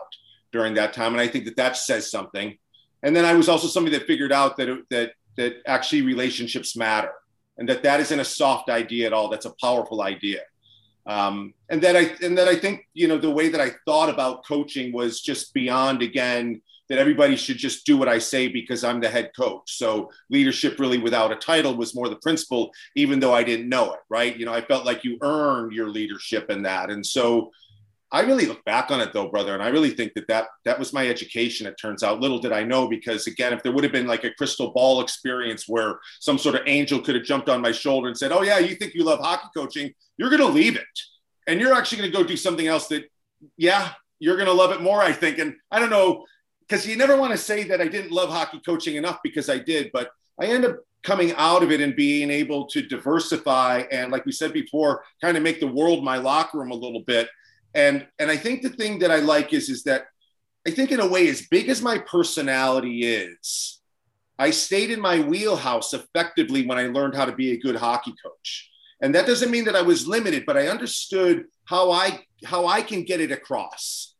during 0.51 0.73
that 0.73 0.93
time, 0.93 1.11
and 1.11 1.21
I 1.21 1.27
think 1.27 1.45
that 1.45 1.57
that 1.57 1.77
says 1.77 2.09
something. 2.09 2.57
And 3.03 3.15
then 3.15 3.23
I 3.23 3.35
was 3.35 3.47
also 3.47 3.67
somebody 3.67 3.95
that 3.99 4.07
figured 4.07 4.31
out 4.31 4.57
that 4.57 4.69
it, 4.69 4.79
that 4.89 5.11
that 5.37 5.61
actually 5.67 6.01
relationships 6.01 6.75
matter, 6.75 7.11
and 7.59 7.69
that 7.69 7.83
that 7.83 7.99
isn't 7.99 8.19
a 8.19 8.25
soft 8.25 8.71
idea 8.71 9.05
at 9.05 9.13
all. 9.13 9.29
That's 9.29 9.45
a 9.45 9.53
powerful 9.61 10.01
idea. 10.01 10.41
Um, 11.05 11.53
and 11.69 11.83
that 11.83 11.95
I 11.95 12.15
and 12.25 12.35
that 12.39 12.47
I 12.47 12.55
think 12.55 12.87
you 12.95 13.07
know 13.07 13.19
the 13.19 13.29
way 13.29 13.49
that 13.49 13.61
I 13.61 13.73
thought 13.85 14.09
about 14.09 14.43
coaching 14.43 14.91
was 14.91 15.21
just 15.21 15.53
beyond 15.53 16.01
again 16.01 16.63
that 16.91 16.99
everybody 16.99 17.37
should 17.37 17.57
just 17.57 17.85
do 17.85 17.95
what 17.95 18.09
I 18.09 18.17
say 18.19 18.49
because 18.49 18.83
I'm 18.83 18.99
the 18.99 19.07
head 19.07 19.31
coach. 19.33 19.77
So 19.77 20.11
leadership 20.29 20.77
really 20.77 20.97
without 20.97 21.31
a 21.31 21.37
title 21.37 21.77
was 21.77 21.95
more 21.95 22.09
the 22.09 22.17
principle, 22.17 22.69
even 22.97 23.21
though 23.21 23.33
I 23.33 23.43
didn't 23.43 23.69
know 23.69 23.93
it, 23.93 24.01
right? 24.09 24.35
You 24.35 24.45
know, 24.45 24.53
I 24.53 24.59
felt 24.59 24.85
like 24.85 25.05
you 25.05 25.17
earned 25.21 25.71
your 25.71 25.87
leadership 25.87 26.49
in 26.49 26.63
that. 26.63 26.89
And 26.89 27.05
so 27.05 27.49
I 28.11 28.23
really 28.23 28.45
look 28.45 28.61
back 28.65 28.91
on 28.91 28.99
it 28.99 29.13
though, 29.13 29.29
brother. 29.29 29.53
And 29.53 29.63
I 29.63 29.69
really 29.69 29.91
think 29.91 30.15
that 30.15 30.27
that, 30.27 30.47
that 30.65 30.77
was 30.77 30.91
my 30.91 31.07
education. 31.07 31.65
It 31.65 31.77
turns 31.81 32.03
out 32.03 32.19
little 32.19 32.39
did 32.39 32.51
I 32.51 32.65
know, 32.65 32.89
because 32.89 33.25
again, 33.25 33.53
if 33.53 33.63
there 33.63 33.71
would 33.71 33.85
have 33.85 33.93
been 33.93 34.05
like 34.05 34.25
a 34.25 34.33
crystal 34.33 34.73
ball 34.73 34.99
experience 34.99 35.69
where 35.69 35.97
some 36.19 36.37
sort 36.37 36.55
of 36.55 36.63
angel 36.65 36.99
could 36.99 37.15
have 37.15 37.23
jumped 37.23 37.47
on 37.47 37.61
my 37.61 37.71
shoulder 37.71 38.09
and 38.09 38.17
said, 38.17 38.33
Oh 38.33 38.41
yeah, 38.41 38.59
you 38.59 38.75
think 38.75 38.95
you 38.95 39.05
love 39.05 39.19
hockey 39.19 39.47
coaching, 39.55 39.93
you're 40.17 40.29
going 40.29 40.41
to 40.41 40.47
leave 40.47 40.75
it. 40.75 40.83
And 41.47 41.61
you're 41.61 41.73
actually 41.73 41.99
going 41.99 42.11
to 42.11 42.17
go 42.17 42.25
do 42.25 42.35
something 42.35 42.67
else 42.67 42.89
that, 42.89 43.05
yeah, 43.55 43.93
you're 44.19 44.35
going 44.35 44.47
to 44.47 44.53
love 44.53 44.71
it 44.71 44.81
more, 44.81 45.01
I 45.01 45.13
think. 45.13 45.37
And 45.37 45.55
I 45.71 45.79
don't 45.79 45.89
know, 45.89 46.25
because 46.71 46.87
you 46.87 46.95
never 46.95 47.17
want 47.17 47.33
to 47.33 47.37
say 47.37 47.65
that 47.65 47.81
I 47.81 47.89
didn't 47.89 48.13
love 48.13 48.29
hockey 48.29 48.61
coaching 48.65 48.95
enough 48.95 49.19
because 49.25 49.49
I 49.49 49.57
did, 49.57 49.91
but 49.91 50.09
I 50.39 50.45
end 50.45 50.63
up 50.63 50.77
coming 51.03 51.33
out 51.35 51.63
of 51.63 51.71
it 51.71 51.81
and 51.81 51.93
being 51.97 52.31
able 52.31 52.65
to 52.67 52.81
diversify 52.81 53.83
and, 53.91 54.09
like 54.09 54.25
we 54.25 54.31
said 54.31 54.53
before, 54.53 55.03
kind 55.21 55.35
of 55.35 55.43
make 55.43 55.59
the 55.59 55.67
world 55.67 56.01
my 56.01 56.15
locker 56.15 56.59
room 56.59 56.71
a 56.71 56.75
little 56.75 57.01
bit. 57.01 57.27
And 57.73 58.07
and 58.19 58.31
I 58.31 58.37
think 58.37 58.61
the 58.61 58.69
thing 58.69 58.99
that 58.99 59.11
I 59.11 59.17
like 59.17 59.51
is 59.51 59.67
is 59.67 59.83
that 59.83 60.05
I 60.65 60.71
think 60.71 60.93
in 60.93 61.01
a 61.01 61.07
way, 61.07 61.27
as 61.27 61.45
big 61.47 61.67
as 61.67 61.81
my 61.81 61.97
personality 61.97 63.01
is, 63.01 63.81
I 64.39 64.51
stayed 64.51 64.91
in 64.91 65.01
my 65.01 65.19
wheelhouse 65.19 65.93
effectively 65.93 66.65
when 66.65 66.77
I 66.77 66.87
learned 66.87 67.15
how 67.15 67.25
to 67.25 67.35
be 67.35 67.51
a 67.51 67.59
good 67.59 67.75
hockey 67.75 68.13
coach. 68.23 68.69
And 69.01 69.13
that 69.13 69.27
doesn't 69.27 69.51
mean 69.51 69.65
that 69.65 69.75
I 69.75 69.81
was 69.81 70.07
limited, 70.07 70.45
but 70.45 70.55
I 70.55 70.67
understood 70.67 71.47
how 71.65 71.91
I 71.91 72.23
how 72.45 72.65
I 72.67 72.81
can 72.81 73.03
get 73.03 73.19
it 73.19 73.31
across 73.33 74.10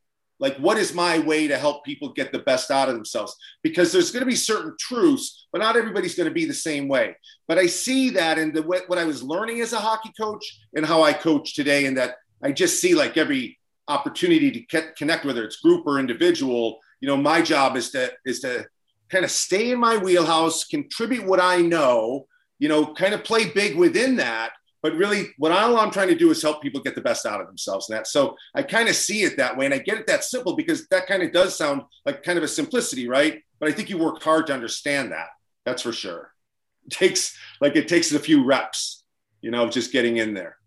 like 0.42 0.58
what 0.58 0.78
is 0.78 0.94
my 0.94 1.20
way 1.20 1.48
to 1.48 1.58
help 1.58 1.86
people 1.86 2.12
get 2.12 2.34
the 2.34 2.40
best 2.40 2.72
out 2.72 2.90
of 2.90 2.96
themselves? 2.96 3.36
Because 3.64 3.94
there's 3.94 4.12
going 4.12 4.22
to 4.22 4.30
be 4.30 4.36
certain 4.36 4.76
truths 4.78 5.48
but 5.52 5.60
not 5.60 5.76
everybody's 5.76 6.16
going 6.16 6.30
to 6.30 6.34
be 6.34 6.46
the 6.46 6.54
same 6.54 6.88
way. 6.88 7.16
But 7.48 7.58
i 7.58 7.68
see 7.68 8.10
that 8.12 8.38
in 8.38 8.54
the 8.54 8.62
what 8.62 8.98
i 8.98 9.06
was 9.06 9.24
learning 9.24 9.62
as 9.62 9.74
a 9.74 9.80
hockey 9.80 10.12
coach 10.20 10.60
and 10.76 10.86
how 10.86 11.04
i 11.04 11.14
coach 11.14 11.54
today 11.54 11.86
and 11.86 11.98
that 11.98 12.16
i 12.44 12.52
just 12.52 12.80
see 12.80 12.96
like 12.96 13.18
every 13.18 13.58
opportunity 13.88 14.52
to 14.52 14.84
connect 14.94 15.26
whether 15.26 15.44
it's 15.44 15.58
group 15.58 15.86
or 15.86 16.00
individual. 16.00 16.80
You 17.02 17.08
know 17.08 17.18
my 17.18 17.42
job 17.42 17.76
is 17.76 17.92
to 17.92 18.12
is 18.26 18.40
to 18.42 18.66
kind 19.10 19.26
of 19.26 19.32
stay 19.32 19.72
in 19.72 19.80
my 19.80 19.98
wheelhouse 19.98 20.64
contribute 20.64 21.26
what 21.26 21.42
i 21.42 21.58
know 21.58 22.28
you 22.60 22.70
know 22.70 22.94
kind 22.94 23.14
of 23.14 23.24
play 23.24 23.50
big 23.50 23.76
within 23.76 24.16
that 24.18 24.52
but 24.82 24.96
really 24.96 25.28
what 25.38 25.52
all 25.52 25.78
i'm 25.78 25.92
trying 25.92 26.08
to 26.08 26.16
do 26.16 26.32
is 26.32 26.42
help 26.42 26.62
people 26.62 26.82
get 26.82 26.96
the 26.96 27.02
best 27.02 27.26
out 27.26 27.42
of 27.42 27.48
themselves 27.48 27.90
and 27.90 27.98
that 27.98 28.08
so 28.08 28.36
i 28.56 28.62
kind 28.64 28.90
of 28.90 28.96
see 28.96 29.24
it 29.24 29.38
that 29.38 29.56
way 29.56 29.66
and 29.66 29.74
i 29.74 29.78
get 29.78 29.98
it 29.98 30.08
that 30.08 30.24
simple 30.24 30.56
because 30.56 30.88
that 30.88 31.08
kind 31.08 31.24
of 31.24 31.32
does 31.32 31.58
sound 31.58 31.82
like 32.06 32.24
kind 32.24 32.38
of 32.38 32.44
a 32.44 32.48
simplicity 32.48 33.08
right 33.08 33.42
but 33.60 33.70
i 33.70 33.72
think 33.72 33.90
you 33.90 33.98
work 33.98 34.22
hard 34.22 34.48
to 34.48 34.54
understand 34.54 35.12
that 35.12 35.28
that's 35.66 35.82
for 35.82 35.92
sure 35.92 36.34
it 36.86 36.92
takes 36.92 37.38
like 37.60 37.76
it 37.76 37.88
takes 37.88 38.12
a 38.12 38.20
few 38.20 38.46
reps 38.46 39.04
you 39.42 39.52
know 39.52 39.70
just 39.70 39.92
getting 39.92 40.18
in 40.18 40.34
there 40.34 40.58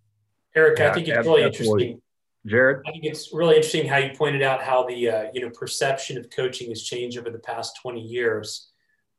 Eric, 0.55 0.79
Yeah, 0.79 0.91
I 0.91 0.95
think 0.95 1.09
it's 1.09 1.19
ab- 1.19 1.25
really 1.27 1.43
interesting. 1.43 2.01
Jared? 2.47 2.83
I 2.87 2.93
think 2.93 3.05
it's 3.05 3.33
really 3.33 3.57
interesting 3.57 3.87
how 3.87 3.97
you 3.97 4.15
pointed 4.15 4.43
out 4.43 4.63
how 4.63 4.87
the 4.87 5.11
uh, 5.11 5.25
you 5.33 5.41
know 5.41 5.51
perception 5.51 6.19
of 6.19 6.29
coaching 6.31 6.69
has 6.69 6.83
changed 6.83 7.19
over 7.19 7.31
the 7.31 7.39
past 7.39 7.79
20 7.83 8.01
years. 8.01 8.71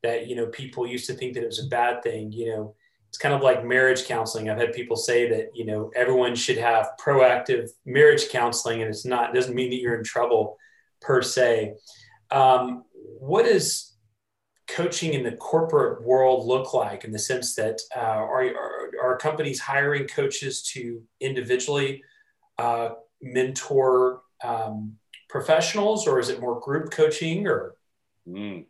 That 0.04 0.28
you 0.28 0.36
know 0.36 0.48
people 0.48 0.86
used 0.86 1.08
to 1.08 1.14
think 1.14 1.34
that 1.34 1.44
it 1.44 1.48
was 1.48 1.64
a 1.64 1.68
bad 1.68 2.04
thing. 2.04 2.32
You 2.32 2.50
know, 2.50 2.75
it's 3.15 3.22
kind 3.22 3.34
of 3.34 3.41
like 3.41 3.63
marriage 3.63 4.07
counseling. 4.07 4.50
I've 4.50 4.57
had 4.57 4.74
people 4.74 4.98
say 4.98 5.29
that 5.29 5.51
you 5.55 5.65
know 5.65 5.89
everyone 5.95 6.36
should 6.36 6.57
have 6.57 6.89
proactive 7.00 7.69
marriage 7.86 8.27
counseling, 8.27 8.81
and 8.81 8.89
it's 8.89 9.05
not 9.05 9.29
it 9.29 9.34
doesn't 9.34 9.55
mean 9.55 9.69
that 9.69 9.77
you're 9.77 9.95
in 9.95 10.03
trouble 10.03 10.57
per 11.00 11.22
se. 11.22 11.75
Um, 12.29 12.84
what 12.93 13.45
does 13.45 13.95
coaching 14.67 15.13
in 15.13 15.24
the 15.24 15.31
corporate 15.31 16.03
world 16.03 16.45
look 16.45 16.74
like 16.74 17.05
in 17.05 17.13
the 17.13 17.19
sense 17.19 17.55
that 17.55 17.79
uh, 17.95 18.00
are, 18.01 18.43
are, 18.53 18.91
are 19.01 19.17
companies 19.17 19.62
hiring 19.62 20.07
coaches 20.07 20.63
to 20.74 21.01
individually 21.22 22.03
uh, 22.57 22.89
mentor 23.22 24.24
um, 24.43 24.98
professionals 25.29 26.05
or 26.05 26.19
is 26.19 26.27
it 26.27 26.41
more 26.41 26.60
group 26.60 26.91
coaching 26.91 27.48
or 27.48 27.75
mm. 28.27 28.65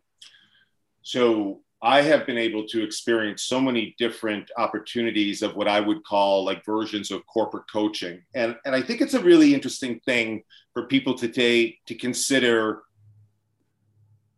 so 1.01 1.61
i 1.85 2.01
have 2.01 2.25
been 2.25 2.37
able 2.37 2.65
to 2.67 2.83
experience 2.83 3.43
so 3.43 3.61
many 3.61 3.95
different 3.97 4.51
opportunities 4.57 5.41
of 5.41 5.55
what 5.55 5.67
i 5.67 5.79
would 5.79 6.03
call 6.03 6.43
like 6.43 6.65
versions 6.65 7.11
of 7.11 7.25
corporate 7.27 7.65
coaching. 7.71 8.21
And, 8.33 8.57
and 8.65 8.75
i 8.75 8.81
think 8.81 9.01
it's 9.01 9.13
a 9.13 9.21
really 9.21 9.53
interesting 9.53 9.99
thing 10.01 10.43
for 10.73 10.87
people 10.87 11.13
today 11.13 11.77
to 11.85 11.95
consider 11.95 12.83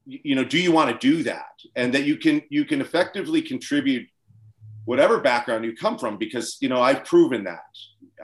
you 0.07 0.35
know 0.35 0.43
do 0.43 0.57
you 0.57 0.71
want 0.71 0.89
to 0.89 0.97
do 1.07 1.23
that? 1.23 1.51
And 1.75 1.93
that 1.93 2.05
you 2.05 2.17
can 2.17 2.41
you 2.49 2.65
can 2.65 2.81
effectively 2.81 3.41
contribute 3.41 4.07
whatever 4.85 5.19
background 5.19 5.65
you 5.65 5.75
come 5.75 5.97
from 5.97 6.17
because 6.17 6.57
you 6.61 6.69
know 6.69 6.81
i've 6.81 7.03
proven 7.03 7.43
that. 7.43 7.65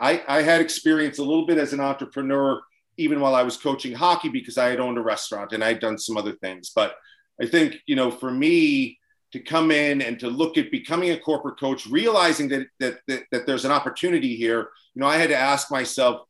I 0.02 0.24
i 0.28 0.42
had 0.42 0.62
experience 0.62 1.20
a 1.20 1.24
little 1.24 1.46
bit 1.46 1.58
as 1.58 1.74
an 1.74 1.82
entrepreneur 1.82 2.62
even 2.98 3.20
while 3.20 3.36
i 3.36 3.44
was 3.44 3.58
coaching 3.58 3.94
hockey 3.94 4.30
because 4.30 4.58
i 4.58 4.70
had 4.70 4.80
owned 4.80 4.98
a 4.98 5.02
restaurant 5.02 5.52
and 5.52 5.64
i'd 5.64 5.80
done 5.80 5.98
some 5.98 6.18
other 6.18 6.34
things. 6.34 6.72
But 6.74 6.96
i 7.42 7.46
think 7.46 7.76
you 7.86 7.96
know 7.96 8.10
for 8.10 8.32
me 8.32 8.98
to 9.34 9.40
come 9.40 9.72
in 9.72 10.02
and 10.02 10.20
to 10.20 10.30
look 10.30 10.58
at 10.58 10.72
becoming 10.72 11.12
a 11.12 11.20
corporate 11.20 11.60
coach 11.60 11.86
realizing 11.88 12.48
that 12.48 12.68
that 12.80 13.00
that, 13.08 13.24
that 13.32 13.46
there's 13.46 13.66
an 13.66 13.72
opportunity 13.72 14.36
here. 14.36 14.70
You 14.94 15.02
know 15.02 15.08
i 15.08 15.18
had 15.18 15.30
to 15.30 15.38
ask 15.38 15.70
myself 15.72 16.22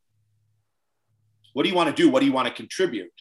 what 1.54 1.64
do 1.64 1.70
you 1.70 1.76
want 1.76 1.96
to 1.96 2.02
do? 2.02 2.10
What 2.10 2.20
do 2.20 2.26
you 2.26 2.34
want 2.34 2.48
to 2.48 2.54
contribute? 2.54 3.12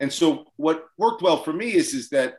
And 0.00 0.12
so 0.12 0.46
what 0.56 0.86
worked 0.98 1.22
well 1.22 1.42
for 1.42 1.52
me 1.52 1.74
is, 1.74 1.94
is 1.94 2.08
that 2.10 2.36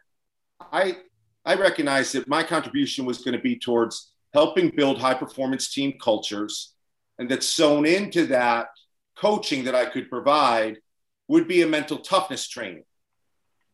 I, 0.72 0.98
I 1.46 1.56
recognized 1.56 2.13
that 2.13 2.27
my 2.27 2.44
contribution 2.44 3.06
was 3.06 3.20
going 3.20 3.38
to 3.38 3.41
be 3.41 3.58
towards 3.58 4.12
helping 4.34 4.70
build 4.70 5.00
high 5.00 5.13
performance 5.13 5.72
team 5.72 5.94
cultures 6.01 6.74
and 7.17 7.29
that 7.29 7.44
sewn 7.44 7.86
into 7.86 8.27
that 8.27 8.67
coaching 9.15 9.63
that 9.63 9.75
I 9.75 9.86
could 9.86 10.10
provide 10.10 10.77
would 11.27 11.48
be 11.48 11.62
a 11.62 11.67
mental 11.67 12.00
toughness 12.00 12.48
training. 12.48 12.84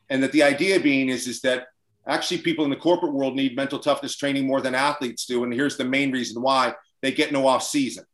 And 0.09 0.21
that 0.23 0.31
the 0.31 0.43
idea 0.43 0.79
being 0.79 1.09
is, 1.09 1.27
is 1.27 1.41
that 1.41 1.67
actually 2.07 2.39
people 2.39 2.65
in 2.65 2.69
the 2.69 2.75
corporate 2.75 3.13
world 3.13 3.35
need 3.35 3.55
mental 3.55 3.79
toughness 3.79 4.15
training 4.15 4.45
more 4.47 4.61
than 4.61 4.75
athletes 4.75 5.25
do. 5.25 5.43
And 5.43 5.53
here's 5.53 5.77
the 5.77 5.85
main 5.85 6.11
reason 6.11 6.41
why 6.41 6.73
they 7.01 7.11
get 7.11 7.31
no 7.31 7.47
off 7.47 7.63
season. 7.63 8.05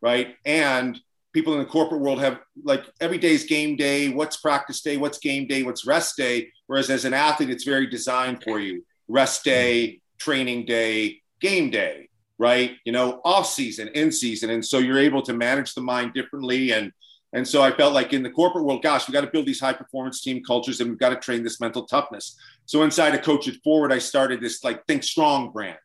Right. 0.00 0.36
And 0.46 0.98
people 1.32 1.52
in 1.52 1.58
the 1.58 1.66
corporate 1.66 2.00
world 2.00 2.20
have 2.20 2.40
like 2.64 2.84
every 3.00 3.18
day 3.18 3.32
is 3.32 3.44
game 3.44 3.76
day 3.76 4.08
what's 4.08 4.36
practice 4.36 4.80
day 4.80 4.96
what's 4.96 5.18
game 5.18 5.46
day 5.46 5.62
what's 5.62 5.86
rest 5.86 6.16
day 6.16 6.48
whereas 6.66 6.90
as 6.90 7.04
an 7.04 7.14
athlete 7.14 7.50
it's 7.50 7.64
very 7.64 7.86
designed 7.86 8.42
for 8.42 8.58
you 8.58 8.84
rest 9.08 9.44
day 9.44 10.00
training 10.18 10.64
day 10.64 11.20
game 11.40 11.70
day 11.70 12.08
right 12.38 12.72
you 12.84 12.92
know 12.92 13.20
off 13.24 13.46
season 13.46 13.88
in 13.94 14.10
season 14.10 14.50
and 14.50 14.64
so 14.64 14.78
you're 14.78 14.98
able 14.98 15.22
to 15.22 15.32
manage 15.32 15.74
the 15.74 15.80
mind 15.80 16.12
differently 16.14 16.72
and 16.72 16.92
and 17.32 17.46
so 17.46 17.62
i 17.62 17.70
felt 17.70 17.94
like 17.94 18.12
in 18.12 18.22
the 18.22 18.30
corporate 18.30 18.64
world 18.64 18.82
gosh 18.82 19.08
we 19.08 19.12
got 19.12 19.22
to 19.22 19.30
build 19.30 19.46
these 19.46 19.60
high 19.60 19.72
performance 19.72 20.20
team 20.20 20.42
cultures 20.44 20.80
and 20.80 20.90
we've 20.90 20.98
got 20.98 21.10
to 21.10 21.16
train 21.16 21.42
this 21.42 21.60
mental 21.60 21.84
toughness 21.84 22.36
so 22.66 22.82
inside 22.82 23.14
of 23.14 23.22
coach 23.22 23.48
it 23.48 23.56
forward 23.62 23.92
i 23.92 23.98
started 23.98 24.40
this 24.40 24.64
like 24.64 24.84
think 24.86 25.02
strong 25.02 25.50
brand 25.50 25.78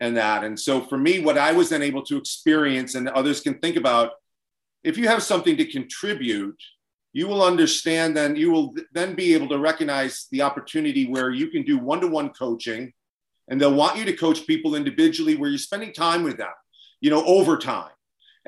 and 0.00 0.16
that 0.16 0.44
and 0.44 0.58
so 0.58 0.80
for 0.80 0.98
me 0.98 1.20
what 1.20 1.38
i 1.38 1.52
was 1.52 1.68
then 1.68 1.82
able 1.82 2.02
to 2.02 2.16
experience 2.16 2.94
and 2.94 3.08
others 3.08 3.40
can 3.40 3.58
think 3.58 3.76
about 3.76 4.12
if 4.84 4.96
you 4.96 5.08
have 5.08 5.22
something 5.22 5.56
to 5.56 5.64
contribute, 5.64 6.60
you 7.12 7.26
will 7.26 7.42
understand 7.42 8.16
then 8.16 8.36
you 8.36 8.50
will 8.50 8.74
then 8.92 9.14
be 9.14 9.34
able 9.34 9.48
to 9.48 9.58
recognize 9.58 10.26
the 10.30 10.42
opportunity 10.42 11.06
where 11.06 11.30
you 11.30 11.48
can 11.48 11.62
do 11.62 11.78
one-to-one 11.78 12.30
coaching 12.30 12.92
and 13.48 13.60
they'll 13.60 13.74
want 13.74 13.96
you 13.96 14.04
to 14.04 14.12
coach 14.12 14.46
people 14.46 14.74
individually 14.74 15.34
where 15.34 15.48
you're 15.48 15.58
spending 15.58 15.92
time 15.92 16.22
with 16.22 16.36
them, 16.36 16.52
you 17.00 17.10
know, 17.10 17.24
over 17.24 17.56
time. 17.56 17.90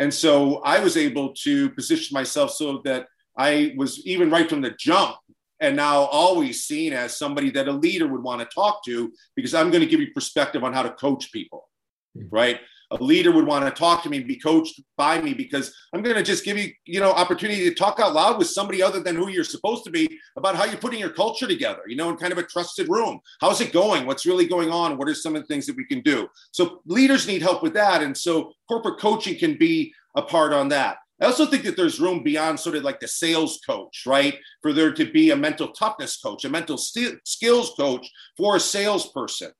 And 0.00 0.12
so 0.12 0.62
I 0.64 0.80
was 0.80 0.96
able 0.96 1.34
to 1.44 1.68
position 1.70 2.14
myself 2.14 2.52
so 2.52 2.80
that 2.86 3.06
I 3.36 3.74
was 3.76 4.04
even 4.06 4.30
right 4.30 4.48
from 4.48 4.62
the 4.62 4.70
jump 4.78 5.16
and 5.60 5.76
now 5.76 6.04
always 6.04 6.64
seen 6.64 6.94
as 6.94 7.18
somebody 7.18 7.50
that 7.50 7.68
a 7.68 7.72
leader 7.72 8.08
would 8.08 8.22
want 8.22 8.40
to 8.40 8.46
talk 8.46 8.82
to 8.86 9.12
because 9.36 9.52
I'm 9.54 9.70
going 9.70 9.82
to 9.82 9.86
give 9.86 10.00
you 10.00 10.10
perspective 10.14 10.64
on 10.64 10.72
how 10.72 10.82
to 10.82 10.90
coach 10.92 11.30
people, 11.32 11.68
hmm. 12.16 12.24
right? 12.30 12.60
A 12.90 13.02
leader 13.02 13.30
would 13.30 13.46
want 13.46 13.64
to 13.64 13.70
talk 13.70 14.02
to 14.02 14.10
me 14.10 14.18
and 14.18 14.26
be 14.26 14.36
coached 14.36 14.80
by 14.96 15.20
me 15.20 15.32
because 15.32 15.72
I'm 15.94 16.02
going 16.02 16.16
to 16.16 16.22
just 16.22 16.44
give 16.44 16.58
you, 16.58 16.72
you 16.84 17.00
know, 17.00 17.12
opportunity 17.12 17.68
to 17.68 17.74
talk 17.74 18.00
out 18.00 18.14
loud 18.14 18.38
with 18.38 18.48
somebody 18.48 18.82
other 18.82 19.00
than 19.00 19.16
who 19.16 19.28
you're 19.28 19.44
supposed 19.44 19.84
to 19.84 19.90
be 19.90 20.18
about 20.36 20.56
how 20.56 20.64
you're 20.64 20.76
putting 20.76 20.98
your 20.98 21.10
culture 21.10 21.46
together, 21.46 21.82
you 21.86 21.96
know, 21.96 22.10
in 22.10 22.16
kind 22.16 22.32
of 22.32 22.38
a 22.38 22.42
trusted 22.42 22.88
room. 22.88 23.20
How's 23.40 23.60
it 23.60 23.72
going? 23.72 24.06
What's 24.06 24.26
really 24.26 24.46
going 24.46 24.70
on? 24.70 24.98
What 24.98 25.08
are 25.08 25.14
some 25.14 25.36
of 25.36 25.42
the 25.42 25.46
things 25.46 25.66
that 25.66 25.76
we 25.76 25.84
can 25.84 26.00
do? 26.00 26.28
So 26.52 26.80
leaders 26.86 27.28
need 27.28 27.42
help 27.42 27.62
with 27.62 27.74
that. 27.74 28.02
And 28.02 28.16
so 28.16 28.52
corporate 28.68 28.98
coaching 28.98 29.38
can 29.38 29.56
be 29.56 29.94
a 30.16 30.22
part 30.22 30.52
on 30.52 30.68
that. 30.70 30.98
I 31.22 31.26
also 31.26 31.44
think 31.44 31.64
that 31.64 31.76
there's 31.76 32.00
room 32.00 32.22
beyond 32.22 32.58
sort 32.58 32.76
of 32.76 32.82
like 32.82 32.98
the 32.98 33.06
sales 33.06 33.60
coach, 33.64 34.04
right? 34.06 34.38
For 34.62 34.72
there 34.72 34.92
to 34.92 35.12
be 35.12 35.30
a 35.30 35.36
mental 35.36 35.68
toughness 35.68 36.16
coach, 36.16 36.46
a 36.46 36.48
mental 36.48 36.78
st- 36.78 37.20
skills 37.24 37.74
coach 37.76 38.10
for 38.36 38.56
a 38.56 38.60
salesperson 38.60 39.52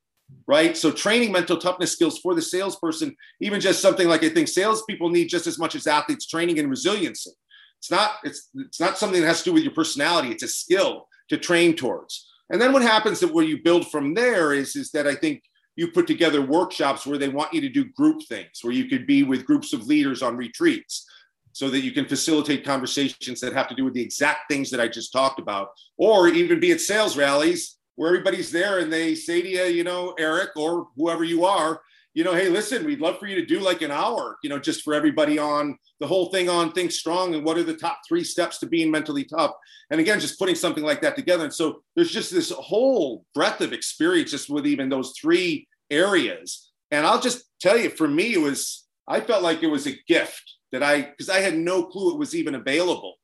right? 0.47 0.77
So 0.77 0.91
training 0.91 1.33
mental 1.33 1.57
toughness 1.57 1.93
skills 1.93 2.19
for 2.19 2.35
the 2.35 2.43
salesperson, 2.43 3.15
even 3.41 3.61
just 3.61 3.81
something 3.81 4.09
like 4.09 4.25
I 4.25 4.29
think 4.31 4.49
salespeople 4.49 5.11
need 5.11 5.29
just 5.29 5.47
as 5.47 5.59
much 5.59 5.75
as 5.75 5.87
athletes 5.87 6.27
training 6.27 6.59
and 6.59 6.69
resiliency. 6.69 7.31
It's 7.79 7.91
not 7.91 8.15
it's 8.25 8.51
it's 8.55 8.81
not 8.81 8.99
something 8.99 9.21
that 9.21 9.29
has 9.29 9.39
to 9.39 9.51
do 9.51 9.53
with 9.55 9.63
your 9.63 9.73
personality. 9.73 10.31
It's 10.31 10.43
a 10.43 10.49
skill 10.49 11.09
to 11.29 11.39
train 11.39 11.75
towards. 11.75 12.29
And 12.51 12.61
then 12.61 12.73
what 12.73 12.83
happens 12.83 13.21
that 13.21 13.33
where 13.33 13.45
you 13.45 13.63
build 13.63 13.91
from 13.91 14.15
there 14.15 14.53
is 14.53 14.77
is 14.77 14.91
that 14.91 15.07
I 15.07 15.15
think 15.15 15.43
you 15.77 15.93
put 15.93 16.07
together 16.07 16.43
workshops 16.43 17.07
where 17.07 17.17
they 17.17 17.29
want 17.29 17.55
you 17.55 17.61
to 17.61 17.69
do 17.69 17.85
group 17.85 18.23
things, 18.29 18.59
where 18.63 18.75
you 18.75 18.87
could 18.87 19.07
be 19.07 19.23
with 19.23 19.47
groups 19.47 19.73
of 19.73 19.87
leaders 19.87 20.21
on 20.21 20.37
retreats 20.37 21.07
so 21.53 21.71
that 21.71 21.81
you 21.81 21.93
can 21.93 22.07
facilitate 22.07 22.65
conversations 22.65 23.41
that 23.41 23.53
have 23.53 23.69
to 23.69 23.75
do 23.75 23.85
with 23.85 23.95
the 23.95 24.03
exact 24.03 24.51
things 24.51 24.71
that 24.71 24.81
I 24.81 24.89
just 24.89 25.13
talked 25.13 25.41
about, 25.41 25.69
or 25.97 26.29
even 26.29 26.61
be 26.61 26.73
at 26.73 26.81
sales 26.81 27.17
rallies 27.17 27.79
where 28.01 28.09
everybody's 28.09 28.51
there 28.51 28.79
and 28.79 28.91
they 28.91 29.15
say 29.15 29.43
to 29.43 29.49
you, 29.49 29.65
you 29.65 29.85
know, 29.85 30.15
Eric 30.19 30.57
or 30.57 30.89
whoever 30.97 31.23
you 31.23 31.45
are, 31.45 31.83
you 32.15 32.25
know, 32.25 32.33
hey, 32.33 32.49
listen, 32.49 32.87
we'd 32.87 32.99
love 32.99 33.19
for 33.19 33.27
you 33.27 33.35
to 33.35 33.45
do 33.45 33.61
like 33.61 33.83
an 33.83 33.91
hour, 33.91 34.39
you 34.43 34.49
know, 34.49 34.59
just 34.59 34.81
for 34.81 34.95
everybody 34.95 35.39
on 35.39 35.77
the 36.01 36.07
whole 36.07 36.31
thing 36.31 36.49
on 36.49 36.73
Think 36.73 36.93
Strong 36.93 37.35
and 37.35 37.45
what 37.45 37.59
are 37.59 37.63
the 37.63 37.77
top 37.77 37.99
three 38.09 38.25
steps 38.25 38.57
to 38.61 38.67
being 38.67 38.91
mentally 38.91 39.25
tough. 39.25 39.51
And 39.91 40.01
again, 40.01 40.19
just 40.19 40.39
putting 40.39 40.55
something 40.55 40.83
like 40.83 41.03
that 41.03 41.15
together. 41.15 41.45
And 41.45 41.53
so 41.53 41.83
there's 41.95 42.11
just 42.11 42.33
this 42.33 42.51
whole 42.51 43.27
breadth 43.35 43.61
of 43.61 43.75
experience 43.75 44.31
just 44.31 44.49
with 44.49 44.67
even 44.67 44.89
those 44.89 45.13
three 45.21 45.69
areas. 45.91 46.71
And 46.91 47.07
I'll 47.07 47.21
just 47.21 47.45
tell 47.61 47.77
you, 47.77 47.91
for 47.91 48.09
me, 48.09 48.33
it 48.33 48.41
was, 48.41 48.87
I 49.09 49.21
felt 49.21 49.43
like 49.43 49.63
it 49.63 49.67
was 49.67 49.87
a 49.87 50.01
gift 50.09 50.55
that 50.73 50.83
I, 50.83 51.03
because 51.03 51.29
I 51.29 51.41
had 51.41 51.55
no 51.55 51.85
clue 51.85 52.15
it 52.15 52.19
was 52.19 52.35
even 52.35 52.55
available 52.55 53.17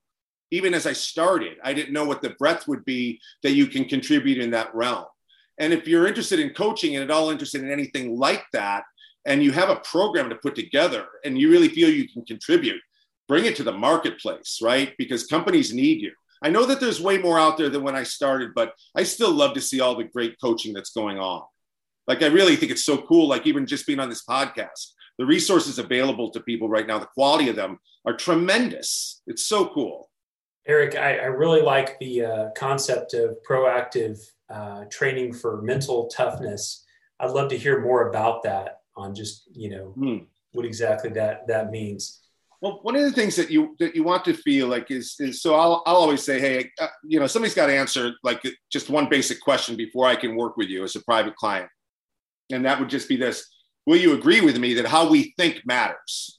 even 0.50 0.75
as 0.75 0.87
I 0.87 0.93
started, 0.93 1.59
I 1.62 1.73
didn't 1.73 1.93
know 1.93 2.05
what 2.05 2.23
the 2.23 2.31
breadth 2.38 2.69
would 2.69 2.85
be 2.85 3.21
that 3.43 3.53
you 3.53 3.67
can 3.67 3.85
contribute 3.85 4.38
in 4.38 4.50
that 4.50 4.75
realm. 4.75 5.05
And 5.59 5.73
if 5.73 5.88
you're 5.88 6.07
interested 6.07 6.38
in 6.38 6.50
coaching 6.50 6.95
and 6.95 7.05
at 7.05 7.11
all 7.11 7.31
interested 7.31 7.62
in 7.62 7.71
anything 7.71 8.17
like 8.17 8.45
that, 8.53 8.85
and 9.26 9.43
you 9.43 9.50
have 9.53 9.71
a 9.71 9.76
program 9.76 10.31
to 10.31 10.37
put 10.37 10.55
together 10.55 11.07
and 11.25 11.37
you 11.37 11.50
really 11.50 11.69
feel 11.69 11.91
you 11.91 12.09
can 12.09 12.25
contribute, 12.25 12.81
bring 13.26 13.45
it 13.45 13.57
to 13.57 13.65
the 13.65 13.73
marketplace, 13.73 14.61
right? 14.62 14.95
Because 14.99 15.26
companies 15.26 15.75
need 15.75 16.00
you. 16.00 16.12
I 16.43 16.50
know 16.50 16.65
that 16.67 16.81
there's 16.81 17.00
way 17.00 17.19
more 17.19 17.38
out 17.38 17.57
there 17.57 17.69
than 17.69 17.83
when 17.83 17.97
I 17.97 18.05
started, 18.05 18.50
but 18.55 18.75
I 18.95 19.03
still 19.03 19.33
love 19.33 19.55
to 19.55 19.61
see 19.61 19.81
all 19.81 19.97
the 19.97 20.05
great 20.05 20.37
coaching 20.41 20.73
that's 20.73 20.93
going 20.93 21.19
on. 21.19 21.43
Like, 22.07 22.23
I 22.23 22.26
really 22.26 22.55
think 22.55 22.71
it's 22.71 22.85
so 22.85 22.99
cool, 22.99 23.26
like, 23.26 23.47
even 23.47 23.67
just 23.67 23.87
being 23.87 23.99
on 23.99 24.09
this 24.09 24.25
podcast, 24.25 24.93
the 25.19 25.26
resources 25.26 25.81
available 25.81 26.31
to 26.31 26.41
people 26.41 26.69
right 26.69 26.87
now, 26.87 26.99
the 27.00 27.07
quality 27.07 27.49
of 27.49 27.57
them 27.57 27.79
are 28.05 28.17
tremendous. 28.17 29.23
It's 29.26 29.45
so 29.45 29.67
cool. 29.69 30.05
Eric, 30.66 30.96
I, 30.96 31.18
I 31.18 31.26
really 31.26 31.62
like 31.62 31.99
the 32.00 32.25
uh, 32.25 32.50
concept 32.56 33.14
of 33.14 33.37
proactive 33.49 34.18
uh, 34.50 34.85
training 34.90 35.32
for 35.32 35.62
mental 35.62 36.08
toughness. 36.08 36.85
I'd 37.20 37.30
love 37.30 37.49
to 37.50 37.58
hear 37.58 37.80
more 37.80 38.08
about 38.08 38.42
that 38.42 38.80
on 38.96 39.14
just 39.14 39.49
you 39.52 39.70
know 39.70 39.87
hmm. 39.90 40.18
what 40.52 40.66
exactly 40.66 41.11
that 41.11 41.46
that 41.46 41.70
means. 41.70 42.20
Well, 42.61 42.80
one 42.82 42.96
of 42.96 43.02
the 43.02 43.12
things 43.12 43.37
that 43.37 43.50
you 43.50 43.76
that 43.78 43.94
you 43.94 44.02
want 44.02 44.25
to 44.25 44.35
feel 44.35 44.66
like 44.66 44.90
is 44.90 45.14
is 45.20 45.40
so 45.40 45.54
I'll 45.54 45.82
I'll 45.87 45.96
always 45.96 46.25
say, 46.25 46.40
hey, 46.40 46.70
uh, 46.80 46.88
you 47.04 47.20
know, 47.20 47.26
somebody's 47.26 47.54
got 47.54 47.66
to 47.66 47.76
answer 47.76 48.12
like 48.25 48.42
just 48.73 48.90
one 48.90 49.08
basic 49.08 49.40
question 49.40 49.76
before 49.76 50.06
I 50.06 50.16
can 50.16 50.37
work 50.37 50.56
with 50.56 50.68
you 50.68 50.82
as 50.82 50.96
a 50.96 51.04
private 51.04 51.37
client, 51.37 51.68
and 52.50 52.64
that 52.64 52.80
would 52.80 52.90
just 52.90 53.08
be 53.08 53.16
this: 53.16 53.46
Will 53.87 53.99
you 53.99 54.14
agree 54.14 54.40
with 54.40 54.58
me 54.58 54.75
that 54.75 54.87
how 54.87 55.08
we 55.08 55.35
think 55.37 55.62
matters? 55.64 56.36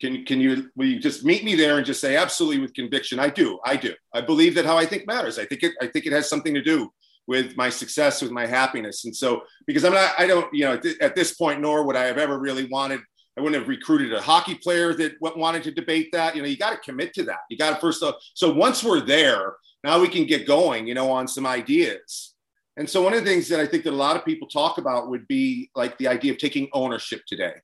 Can 0.00 0.24
can 0.24 0.40
you 0.40 0.70
will 0.76 0.86
you 0.86 1.00
just 1.00 1.24
meet 1.24 1.44
me 1.44 1.54
there 1.54 1.76
and 1.76 1.86
just 1.86 2.00
say 2.00 2.16
absolutely 2.16 2.60
with 2.60 2.74
conviction? 2.74 3.18
I 3.18 3.30
do, 3.30 3.58
I 3.64 3.76
do. 3.76 3.94
I 4.14 4.20
believe 4.20 4.54
that 4.54 4.64
how 4.64 4.76
I 4.76 4.86
think 4.86 5.06
matters. 5.06 5.38
I 5.38 5.44
think 5.44 5.62
it 5.62 5.72
I 5.80 5.86
think 5.86 6.06
it 6.06 6.12
has 6.12 6.28
something 6.28 6.54
to 6.54 6.62
do 6.62 6.90
with 7.26 7.56
my 7.56 7.68
success, 7.68 8.22
with 8.22 8.30
my 8.30 8.46
happiness. 8.46 9.04
And 9.04 9.14
so 9.14 9.42
because 9.66 9.84
I'm 9.84 9.92
not, 9.92 10.12
I 10.18 10.26
don't, 10.26 10.52
you 10.52 10.64
know, 10.64 10.80
at 11.02 11.14
this 11.14 11.34
point, 11.34 11.60
nor 11.60 11.84
would 11.84 11.94
I 11.94 12.04
have 12.04 12.16
ever 12.16 12.38
really 12.38 12.64
wanted. 12.64 13.00
I 13.36 13.40
wouldn't 13.40 13.60
have 13.60 13.68
recruited 13.68 14.12
a 14.14 14.20
hockey 14.20 14.56
player 14.56 14.94
that 14.94 15.12
wanted 15.20 15.62
to 15.64 15.70
debate 15.70 16.08
that. 16.12 16.34
You 16.34 16.42
know, 16.42 16.48
you 16.48 16.56
got 16.56 16.70
to 16.70 16.78
commit 16.78 17.14
to 17.14 17.22
that. 17.24 17.40
You 17.50 17.56
got 17.56 17.74
to 17.74 17.80
first. 17.80 18.02
So 18.34 18.52
once 18.52 18.82
we're 18.82 19.02
there, 19.02 19.54
now 19.84 20.00
we 20.00 20.08
can 20.08 20.26
get 20.26 20.46
going. 20.46 20.88
You 20.88 20.94
know, 20.94 21.10
on 21.10 21.28
some 21.28 21.46
ideas. 21.46 22.34
And 22.78 22.88
so 22.88 23.02
one 23.02 23.12
of 23.12 23.24
the 23.24 23.30
things 23.30 23.48
that 23.48 23.60
I 23.60 23.66
think 23.66 23.84
that 23.84 23.92
a 23.92 23.96
lot 23.96 24.16
of 24.16 24.24
people 24.24 24.48
talk 24.48 24.78
about 24.78 25.10
would 25.10 25.28
be 25.28 25.70
like 25.74 25.98
the 25.98 26.08
idea 26.08 26.32
of 26.32 26.38
taking 26.38 26.68
ownership 26.72 27.22
today 27.26 27.54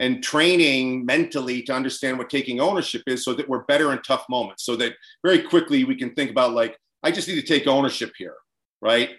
and 0.00 0.22
training 0.22 1.04
mentally 1.04 1.62
to 1.62 1.72
understand 1.72 2.18
what 2.18 2.30
taking 2.30 2.60
ownership 2.60 3.02
is 3.06 3.24
so 3.24 3.34
that 3.34 3.48
we're 3.48 3.64
better 3.64 3.92
in 3.92 4.00
tough 4.02 4.24
moments 4.28 4.64
so 4.64 4.76
that 4.76 4.94
very 5.24 5.42
quickly 5.42 5.84
we 5.84 5.96
can 5.96 6.14
think 6.14 6.30
about 6.30 6.52
like 6.52 6.76
i 7.02 7.10
just 7.10 7.28
need 7.28 7.40
to 7.40 7.42
take 7.42 7.66
ownership 7.66 8.12
here 8.16 8.36
right? 8.80 9.10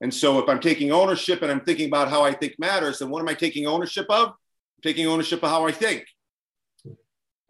And 0.00 0.12
so 0.12 0.38
if 0.38 0.48
i'm 0.48 0.60
taking 0.60 0.92
ownership 0.92 1.42
and 1.42 1.50
i'm 1.50 1.60
thinking 1.60 1.88
about 1.88 2.08
how 2.08 2.22
i 2.22 2.32
think 2.32 2.54
matters 2.58 2.98
then 2.98 3.10
what 3.10 3.20
am 3.20 3.28
i 3.28 3.34
taking 3.34 3.66
ownership 3.66 4.06
of? 4.10 4.28
I'm 4.28 4.82
taking 4.82 5.06
ownership 5.06 5.42
of 5.42 5.50
how 5.50 5.66
i 5.66 5.72
think. 5.72 6.04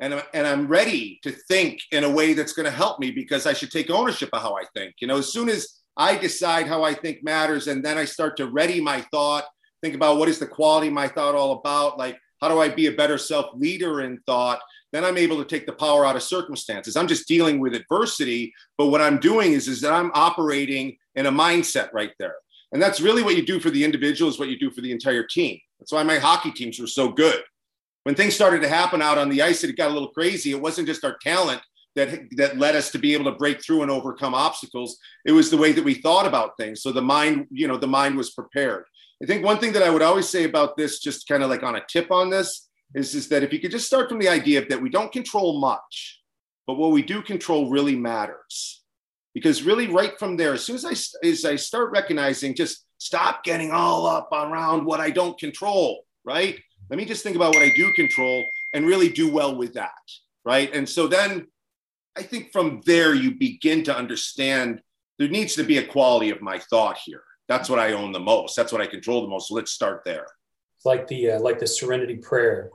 And, 0.00 0.23
and 0.35 0.47
i'm 0.47 0.69
ready 0.69 1.19
to 1.23 1.31
think 1.31 1.81
in 1.91 2.05
a 2.05 2.11
way 2.11 2.35
that's 2.35 2.53
going 2.53 2.67
to 2.67 2.76
help 2.76 3.00
me 3.00 3.11
because 3.11 3.47
i 3.47 3.53
should 3.53 3.71
take 3.71 3.91
ownership 3.91 4.31
of 4.33 4.43
how 4.43 4.57
i 4.57 4.64
think. 4.76 4.97
You 5.00 5.09
know 5.09 5.19
as 5.19 5.33
soon 5.33 5.49
as 5.49 5.81
i 5.97 6.17
decide 6.17 6.67
how 6.69 6.83
i 6.85 6.93
think 6.93 7.25
matters 7.25 7.67
and 7.67 7.85
then 7.85 7.97
i 7.97 8.05
start 8.05 8.37
to 8.37 8.47
ready 8.47 8.81
my 8.81 9.00
thought 9.11 9.45
think 9.83 9.95
about 9.95 10.19
what 10.19 10.29
is 10.29 10.38
the 10.38 10.47
quality 10.47 10.88
of 10.88 10.93
my 10.93 11.09
thought 11.09 11.35
all 11.35 11.53
about 11.53 11.99
like 11.99 12.19
how 12.44 12.50
do 12.50 12.60
I 12.60 12.68
be 12.68 12.88
a 12.88 12.92
better 12.92 13.16
self 13.16 13.54
leader 13.54 14.02
in 14.02 14.18
thought? 14.26 14.60
Then 14.92 15.02
I'm 15.02 15.16
able 15.16 15.38
to 15.38 15.46
take 15.46 15.64
the 15.64 15.72
power 15.72 16.04
out 16.04 16.14
of 16.14 16.22
circumstances. 16.22 16.94
I'm 16.94 17.08
just 17.08 17.26
dealing 17.26 17.58
with 17.58 17.74
adversity, 17.74 18.52
but 18.76 18.88
what 18.88 19.00
I'm 19.00 19.18
doing 19.18 19.52
is, 19.52 19.66
is 19.66 19.80
that 19.80 19.94
I'm 19.94 20.12
operating 20.12 20.98
in 21.14 21.24
a 21.24 21.32
mindset 21.32 21.90
right 21.94 22.12
there. 22.18 22.34
And 22.72 22.82
that's 22.82 23.00
really 23.00 23.22
what 23.22 23.36
you 23.36 23.46
do 23.46 23.60
for 23.60 23.70
the 23.70 23.82
individual, 23.82 24.30
is 24.30 24.38
what 24.38 24.50
you 24.50 24.58
do 24.58 24.70
for 24.70 24.82
the 24.82 24.92
entire 24.92 25.24
team. 25.24 25.58
That's 25.80 25.90
why 25.90 26.02
my 26.02 26.18
hockey 26.18 26.50
teams 26.52 26.78
were 26.78 26.86
so 26.86 27.08
good. 27.08 27.42
When 28.02 28.14
things 28.14 28.34
started 28.34 28.60
to 28.60 28.68
happen 28.68 29.00
out 29.00 29.16
on 29.16 29.30
the 29.30 29.40
ice, 29.40 29.64
it 29.64 29.74
got 29.74 29.90
a 29.90 29.94
little 29.94 30.10
crazy. 30.10 30.50
It 30.50 30.60
wasn't 30.60 30.86
just 30.86 31.02
our 31.02 31.16
talent 31.22 31.62
that 31.96 32.28
that 32.32 32.58
led 32.58 32.76
us 32.76 32.90
to 32.90 32.98
be 32.98 33.14
able 33.14 33.24
to 33.24 33.38
break 33.38 33.64
through 33.64 33.80
and 33.80 33.90
overcome 33.90 34.34
obstacles. 34.34 34.98
It 35.24 35.32
was 35.32 35.50
the 35.50 35.56
way 35.56 35.72
that 35.72 35.84
we 35.84 35.94
thought 35.94 36.26
about 36.26 36.58
things. 36.58 36.82
So 36.82 36.92
the 36.92 37.00
mind, 37.00 37.46
you 37.50 37.68
know, 37.68 37.78
the 37.78 37.86
mind 37.86 38.18
was 38.18 38.30
prepared. 38.32 38.84
I 39.23 39.26
think 39.26 39.44
one 39.44 39.59
thing 39.59 39.73
that 39.73 39.83
I 39.83 39.90
would 39.90 40.02
always 40.02 40.28
say 40.28 40.44
about 40.44 40.76
this, 40.76 40.99
just 40.99 41.28
kind 41.28 41.42
of 41.42 41.50
like 41.50 41.62
on 41.62 41.76
a 41.76 41.85
tip 41.88 42.11
on 42.11 42.30
this, 42.30 42.68
is, 42.94 43.14
is 43.14 43.28
that 43.28 43.42
if 43.42 43.52
you 43.52 43.61
could 43.61 43.71
just 43.71 43.87
start 43.87 44.09
from 44.09 44.18
the 44.18 44.28
idea 44.28 44.64
that 44.66 44.80
we 44.80 44.88
don't 44.88 45.12
control 45.12 45.61
much, 45.61 46.21
but 46.66 46.75
what 46.75 46.92
we 46.92 47.02
do 47.02 47.23
control 47.23 47.71
really 47.71 47.97
matters. 47.97 48.83
Because 49.35 49.62
really, 49.62 49.88
right 49.88 50.18
from 50.18 50.37
there, 50.37 50.54
as 50.54 50.64
soon 50.64 50.76
as 50.76 50.85
I, 50.85 51.26
as 51.26 51.44
I 51.44 51.56
start 51.56 51.90
recognizing, 51.90 52.54
just 52.54 52.87
stop 52.99 53.42
getting 53.44 53.73
all 53.73 54.06
up 54.06 54.28
around 54.33 54.85
what 54.85 55.00
I 55.00 55.11
don't 55.11 55.38
control, 55.38 56.04
right? 56.25 56.59
Let 56.88 56.99
me 56.99 57.04
just 57.04 57.23
think 57.23 57.35
about 57.35 57.54
what 57.54 57.62
I 57.62 57.73
do 57.75 57.92
control 57.94 58.44
and 58.75 58.87
really 58.87 59.09
do 59.09 59.33
well 59.33 59.56
with 59.56 59.75
that, 59.75 59.90
right? 60.44 60.73
And 60.73 60.88
so 60.88 61.09
then 61.09 61.49
I 62.16 62.23
think 62.23 62.52
from 62.52 62.80
there, 62.87 63.14
you 63.14 63.35
begin 63.35 63.83
to 63.85 63.97
understand 63.97 64.80
there 65.18 65.28
needs 65.28 65.54
to 65.54 65.64
be 65.64 65.78
a 65.78 65.87
quality 65.87 66.30
of 66.30 66.40
my 66.40 66.59
thought 66.59 66.99
here 67.04 67.25
that's 67.48 67.68
what 67.68 67.78
I 67.78 67.92
own 67.92 68.12
the 68.12 68.20
most. 68.20 68.56
That's 68.56 68.72
what 68.72 68.80
I 68.80 68.86
control 68.86 69.22
the 69.22 69.28
most. 69.28 69.48
So 69.48 69.54
let's 69.54 69.72
start 69.72 70.02
there. 70.04 70.26
It's 70.76 70.86
like 70.86 71.06
the 71.08 71.32
uh, 71.32 71.40
like 71.40 71.58
the 71.58 71.66
Serenity 71.66 72.16
Prayer. 72.16 72.70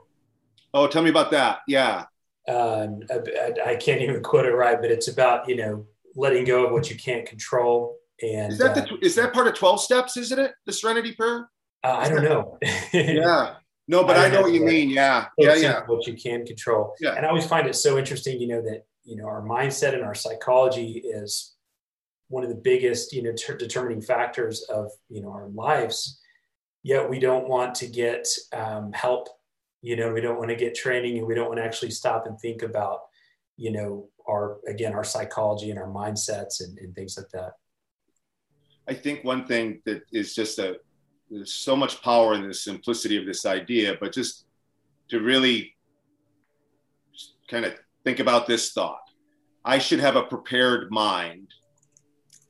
Oh, 0.72 0.86
tell 0.86 1.02
me 1.02 1.10
about 1.10 1.30
that. 1.32 1.60
Yeah. 1.66 2.04
Um, 2.48 3.00
I, 3.10 3.52
I, 3.72 3.76
can't 3.76 4.00
even 4.00 4.22
quote 4.22 4.46
it 4.46 4.54
right, 4.54 4.80
but 4.80 4.90
it's 4.90 5.08
about 5.08 5.48
you 5.48 5.56
know 5.56 5.86
letting 6.16 6.44
go 6.44 6.66
of 6.66 6.72
what 6.72 6.90
you 6.90 6.96
can't 6.96 7.26
control. 7.26 7.96
And 8.22 8.52
is 8.52 8.58
that 8.58 8.74
the, 8.74 8.82
uh, 8.82 8.96
is 9.02 9.14
that 9.16 9.32
part 9.32 9.46
of 9.46 9.54
twelve 9.54 9.80
steps? 9.80 10.16
Isn't 10.16 10.38
it 10.38 10.52
the 10.66 10.72
Serenity 10.72 11.12
Prayer? 11.12 11.48
Uh, 11.82 11.96
I 11.98 12.08
don't 12.08 12.24
know. 12.24 12.58
yeah. 12.92 13.54
No, 13.88 14.04
but 14.04 14.16
I, 14.16 14.26
I 14.26 14.28
know 14.28 14.42
what 14.42 14.52
you 14.52 14.64
mean. 14.64 14.90
Yeah. 14.90 15.26
Yeah. 15.36 15.54
Yeah. 15.56 15.82
What 15.86 16.06
you 16.06 16.14
can 16.14 16.46
control. 16.46 16.94
Yeah. 17.00 17.14
And 17.14 17.26
I 17.26 17.28
always 17.28 17.46
find 17.46 17.66
it 17.66 17.74
so 17.74 17.98
interesting, 17.98 18.40
you 18.40 18.46
know, 18.46 18.62
that, 18.62 18.84
you 19.04 19.16
know, 19.16 19.24
our 19.24 19.42
mindset 19.42 19.94
and 19.94 20.04
our 20.04 20.14
psychology 20.14 21.02
is 21.04 21.56
one 22.30 22.44
of 22.44 22.48
the 22.48 22.56
biggest 22.56 23.12
you 23.12 23.22
know 23.22 23.32
ter- 23.32 23.56
determining 23.56 24.00
factors 24.00 24.62
of 24.62 24.90
you 25.08 25.20
know 25.20 25.30
our 25.30 25.48
lives. 25.48 26.20
Yet 26.82 27.10
we 27.10 27.18
don't 27.18 27.46
want 27.46 27.74
to 27.76 27.86
get 27.86 28.26
um, 28.54 28.92
help. 28.92 29.28
You 29.82 29.96
know 29.96 30.12
we 30.12 30.22
don't 30.22 30.38
want 30.38 30.48
to 30.48 30.56
get 30.56 30.74
training 30.74 31.18
and 31.18 31.26
we 31.26 31.34
don't 31.34 31.48
want 31.48 31.58
to 31.58 31.64
actually 31.64 31.90
stop 31.90 32.26
and 32.26 32.38
think 32.40 32.62
about 32.62 33.00
you 33.56 33.72
know 33.72 34.08
our 34.28 34.58
again 34.66 34.94
our 34.94 35.04
psychology 35.04 35.70
and 35.70 35.78
our 35.78 35.88
mindsets 35.88 36.60
and, 36.60 36.78
and 36.78 36.94
things 36.94 37.18
like 37.18 37.28
that. 37.32 37.52
I 38.88 38.94
think 38.94 39.24
one 39.24 39.44
thing 39.46 39.82
that 39.84 40.02
is 40.12 40.34
just 40.34 40.58
a 40.58 40.78
there's 41.30 41.52
so 41.52 41.76
much 41.76 42.00
power 42.02 42.34
in 42.34 42.46
the 42.46 42.54
simplicity 42.54 43.16
of 43.16 43.26
this 43.26 43.46
idea 43.46 43.96
but 44.00 44.12
just 44.12 44.46
to 45.10 45.20
really 45.20 45.74
kind 47.48 47.64
of 47.64 47.74
think 48.04 48.20
about 48.20 48.46
this 48.46 48.72
thought. 48.72 49.02
I 49.64 49.78
should 49.78 50.00
have 50.00 50.16
a 50.16 50.22
prepared 50.22 50.90
mind 50.90 51.48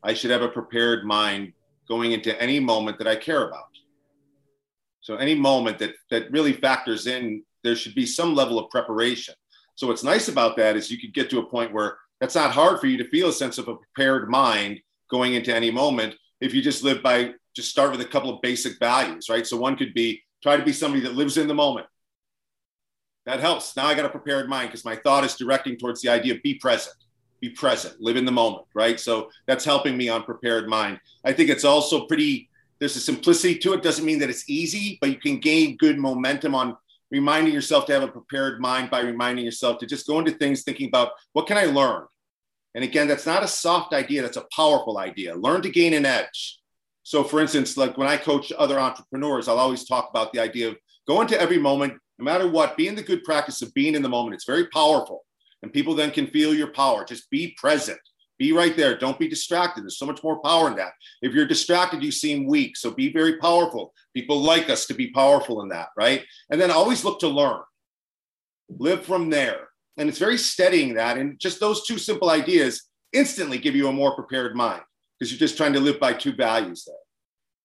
I 0.02 0.14
should 0.14 0.30
have 0.30 0.42
a 0.42 0.48
prepared 0.48 1.04
mind 1.04 1.52
going 1.88 2.12
into 2.12 2.40
any 2.40 2.60
moment 2.60 2.98
that 2.98 3.08
I 3.08 3.16
care 3.16 3.46
about. 3.46 3.64
So 5.00 5.16
any 5.16 5.34
moment 5.34 5.78
that 5.78 5.94
that 6.10 6.30
really 6.30 6.52
factors 6.52 7.06
in, 7.06 7.42
there 7.64 7.76
should 7.76 7.94
be 7.94 8.06
some 8.06 8.34
level 8.34 8.58
of 8.58 8.70
preparation. 8.70 9.34
So 9.74 9.86
what's 9.86 10.04
nice 10.04 10.28
about 10.28 10.56
that 10.58 10.76
is 10.76 10.90
you 10.90 11.00
could 11.00 11.14
get 11.14 11.30
to 11.30 11.38
a 11.38 11.46
point 11.46 11.72
where 11.72 11.98
that's 12.20 12.34
not 12.34 12.52
hard 12.52 12.80
for 12.80 12.86
you 12.86 12.98
to 12.98 13.08
feel 13.08 13.28
a 13.28 13.32
sense 13.32 13.58
of 13.58 13.68
a 13.68 13.76
prepared 13.76 14.28
mind 14.28 14.80
going 15.10 15.34
into 15.34 15.54
any 15.54 15.70
moment 15.70 16.14
if 16.40 16.54
you 16.54 16.62
just 16.62 16.84
live 16.84 17.02
by 17.02 17.32
just 17.56 17.70
start 17.70 17.90
with 17.90 18.00
a 18.00 18.04
couple 18.04 18.32
of 18.32 18.40
basic 18.42 18.78
values, 18.78 19.28
right? 19.28 19.46
So 19.46 19.56
one 19.56 19.76
could 19.76 19.94
be 19.94 20.22
try 20.42 20.56
to 20.56 20.64
be 20.64 20.72
somebody 20.72 21.02
that 21.02 21.14
lives 21.14 21.36
in 21.36 21.48
the 21.48 21.54
moment. 21.54 21.86
That 23.26 23.40
helps. 23.40 23.76
Now 23.76 23.86
I 23.86 23.94
got 23.94 24.06
a 24.06 24.10
prepared 24.10 24.48
mind 24.48 24.68
because 24.68 24.84
my 24.84 24.96
thought 24.96 25.24
is 25.24 25.36
directing 25.36 25.76
towards 25.76 26.00
the 26.00 26.08
idea 26.08 26.34
of 26.34 26.42
be 26.42 26.54
present 26.54 26.96
be 27.40 27.50
present, 27.50 28.00
live 28.00 28.16
in 28.16 28.24
the 28.24 28.32
moment, 28.32 28.66
right? 28.74 29.00
So 29.00 29.30
that's 29.46 29.64
helping 29.64 29.96
me 29.96 30.08
on 30.08 30.22
prepared 30.22 30.68
mind. 30.68 31.00
I 31.24 31.32
think 31.32 31.50
it's 31.50 31.64
also 31.64 32.06
pretty, 32.06 32.48
there's 32.78 32.96
a 32.96 33.00
simplicity 33.00 33.56
to 33.58 33.72
it. 33.72 33.82
Doesn't 33.82 34.04
mean 34.04 34.18
that 34.18 34.30
it's 34.30 34.48
easy, 34.48 34.98
but 35.00 35.10
you 35.10 35.16
can 35.16 35.40
gain 35.40 35.76
good 35.76 35.98
momentum 35.98 36.54
on 36.54 36.76
reminding 37.10 37.52
yourself 37.52 37.86
to 37.86 37.92
have 37.92 38.02
a 38.02 38.08
prepared 38.08 38.60
mind 38.60 38.90
by 38.90 39.00
reminding 39.00 39.44
yourself 39.44 39.78
to 39.78 39.86
just 39.86 40.06
go 40.06 40.18
into 40.18 40.32
things 40.32 40.62
thinking 40.62 40.88
about 40.88 41.12
what 41.32 41.46
can 41.46 41.56
I 41.56 41.64
learn? 41.64 42.04
And 42.74 42.84
again, 42.84 43.08
that's 43.08 43.26
not 43.26 43.42
a 43.42 43.48
soft 43.48 43.92
idea, 43.92 44.22
that's 44.22 44.36
a 44.36 44.46
powerful 44.54 44.98
idea. 44.98 45.34
Learn 45.34 45.62
to 45.62 45.70
gain 45.70 45.92
an 45.94 46.06
edge. 46.06 46.60
So, 47.02 47.24
for 47.24 47.40
instance, 47.40 47.76
like 47.76 47.98
when 47.98 48.06
I 48.06 48.16
coach 48.16 48.52
other 48.56 48.78
entrepreneurs, 48.78 49.48
I'll 49.48 49.58
always 49.58 49.84
talk 49.84 50.10
about 50.10 50.32
the 50.32 50.38
idea 50.38 50.68
of 50.68 50.76
go 51.08 51.20
into 51.20 51.40
every 51.40 51.58
moment, 51.58 51.94
no 52.18 52.24
matter 52.24 52.48
what, 52.48 52.76
be 52.76 52.86
in 52.86 52.94
the 52.94 53.02
good 53.02 53.24
practice 53.24 53.62
of 53.62 53.74
being 53.74 53.96
in 53.96 54.02
the 54.02 54.08
moment. 54.08 54.34
It's 54.34 54.44
very 54.44 54.68
powerful 54.68 55.24
and 55.62 55.72
people 55.72 55.94
then 55.94 56.10
can 56.10 56.26
feel 56.26 56.54
your 56.54 56.72
power. 56.72 57.04
Just 57.04 57.30
be 57.30 57.54
present. 57.58 58.00
Be 58.38 58.52
right 58.52 58.74
there. 58.74 58.98
Don't 58.98 59.18
be 59.18 59.28
distracted. 59.28 59.84
There's 59.84 59.98
so 59.98 60.06
much 60.06 60.24
more 60.24 60.40
power 60.40 60.68
in 60.68 60.76
that. 60.76 60.92
If 61.20 61.34
you're 61.34 61.46
distracted, 61.46 62.02
you 62.02 62.10
seem 62.10 62.46
weak. 62.46 62.76
So 62.76 62.90
be 62.90 63.12
very 63.12 63.36
powerful. 63.36 63.92
People 64.14 64.40
like 64.40 64.70
us 64.70 64.86
to 64.86 64.94
be 64.94 65.10
powerful 65.10 65.60
in 65.60 65.68
that, 65.68 65.88
right? 65.96 66.24
And 66.50 66.58
then 66.58 66.70
always 66.70 67.04
look 67.04 67.20
to 67.20 67.28
learn. 67.28 67.60
Live 68.70 69.04
from 69.04 69.28
there. 69.28 69.68
And 69.98 70.08
it's 70.08 70.18
very 70.18 70.38
steadying 70.38 70.94
that. 70.94 71.18
And 71.18 71.38
just 71.38 71.60
those 71.60 71.86
two 71.86 71.98
simple 71.98 72.30
ideas 72.30 72.84
instantly 73.12 73.58
give 73.58 73.76
you 73.76 73.88
a 73.88 73.92
more 73.92 74.14
prepared 74.14 74.56
mind 74.56 74.82
because 75.18 75.30
you're 75.30 75.38
just 75.38 75.58
trying 75.58 75.74
to 75.74 75.80
live 75.80 76.00
by 76.00 76.14
two 76.14 76.32
values 76.32 76.84
there. 76.86 76.96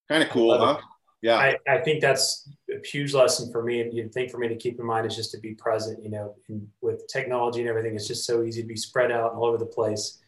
Kind 0.09 0.23
of 0.27 0.33
cool, 0.33 0.57
huh? 0.57 0.77
It 0.77 0.83
yeah. 1.25 1.37
I, 1.37 1.57
I, 1.67 1.79
think 1.79 2.01
that's 2.01 2.47
a 2.69 2.85
huge 2.85 3.15
lesson 3.15 3.51
for 3.51 3.63
me 3.63 3.81
and 3.81 3.91
you 3.91 4.07
think 4.09 4.29
for 4.29 4.37
me 4.37 4.47
to 4.47 4.55
keep 4.55 4.79
in 4.79 4.85
mind 4.85 5.07
is 5.07 5.15
just 5.15 5.31
to 5.31 5.39
be 5.39 5.55
present 5.55 6.03
you 6.03 6.11
know 6.11 6.35
with 6.81 7.07
technology 7.07 7.61
and 7.61 7.67
everything 7.67 7.95
it's 7.95 8.07
just 8.07 8.27
so 8.27 8.43
easy 8.43 8.61
to 8.61 8.67
be 8.67 8.75
spread 8.75 9.11
out 9.11 9.33
all 9.33 9.45
over 9.45 9.57
the 9.57 9.65
place. 9.65 10.19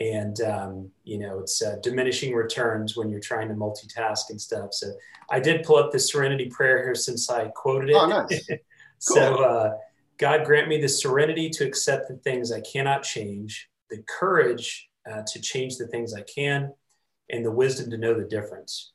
And 0.00 0.38
um, 0.42 0.90
you 1.04 1.18
know 1.18 1.38
it's 1.38 1.62
uh, 1.62 1.76
diminishing 1.82 2.34
returns 2.34 2.96
when 2.96 3.08
you're 3.10 3.20
trying 3.20 3.48
to 3.48 3.54
multitask 3.54 4.28
and 4.30 4.40
stuff. 4.40 4.74
So 4.74 4.88
i 5.30 5.40
did 5.40 5.64
pull 5.64 5.76
up 5.76 5.92
the 5.92 5.98
serenity 5.98 6.50
prayer 6.50 6.82
here 6.82 6.94
since 6.94 7.30
i 7.30 7.48
quoted 7.48 7.90
it. 7.90 7.96
Oh, 7.96 8.06
nice. 8.06 8.48
so 8.98 9.36
cool. 9.36 9.44
uh, 9.44 9.70
god 10.18 10.44
grant 10.44 10.68
me 10.68 10.80
the 10.80 10.88
serenity 10.88 11.48
to 11.50 11.64
accept 11.64 12.08
the 12.08 12.16
things 12.16 12.52
i 12.52 12.60
cannot 12.60 13.02
change 13.02 13.68
the 13.90 14.02
courage 14.18 14.88
uh, 15.10 15.22
to 15.32 15.40
change 15.40 15.76
the 15.76 15.86
things 15.86 16.12
i 16.12 16.22
can 16.22 16.72
and 17.30 17.44
the 17.44 17.50
wisdom 17.50 17.90
to 17.90 17.96
know 17.96 18.14
the 18.14 18.24
difference 18.24 18.93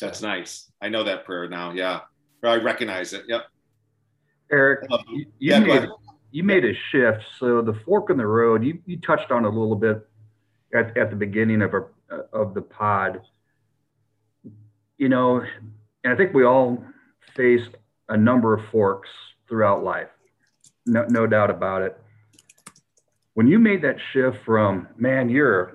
that's 0.00 0.22
nice. 0.22 0.70
I 0.80 0.88
know 0.88 1.04
that 1.04 1.24
prayer 1.24 1.48
now. 1.48 1.72
Yeah. 1.72 2.00
Or 2.42 2.50
I 2.50 2.56
recognize 2.56 3.12
it. 3.12 3.24
Yep. 3.28 3.42
Eric, 4.52 4.90
um, 4.90 5.00
you, 5.10 5.18
you 5.18 5.26
yeah, 5.38 5.58
made, 5.60 5.88
you 6.30 6.44
made 6.44 6.64
a 6.64 6.74
shift. 6.90 7.22
So 7.38 7.62
the 7.62 7.74
fork 7.84 8.10
in 8.10 8.16
the 8.16 8.26
road, 8.26 8.64
you, 8.64 8.78
you 8.86 8.98
touched 9.00 9.30
on 9.30 9.44
a 9.44 9.48
little 9.48 9.76
bit 9.76 10.06
at, 10.74 10.96
at 10.96 11.10
the 11.10 11.16
beginning 11.16 11.62
of, 11.62 11.72
our, 11.74 11.92
of 12.32 12.54
the 12.54 12.62
pod. 12.62 13.22
You 14.98 15.08
know, 15.08 15.42
and 16.02 16.12
I 16.12 16.16
think 16.16 16.34
we 16.34 16.44
all 16.44 16.82
face 17.34 17.62
a 18.08 18.16
number 18.16 18.54
of 18.54 18.64
forks 18.70 19.08
throughout 19.48 19.82
life. 19.82 20.08
no, 20.86 21.04
no 21.08 21.26
doubt 21.26 21.50
about 21.50 21.82
it. 21.82 21.98
When 23.34 23.48
you 23.48 23.58
made 23.58 23.82
that 23.82 23.96
shift 24.12 24.38
from 24.44 24.88
man, 24.96 25.28
you're 25.28 25.74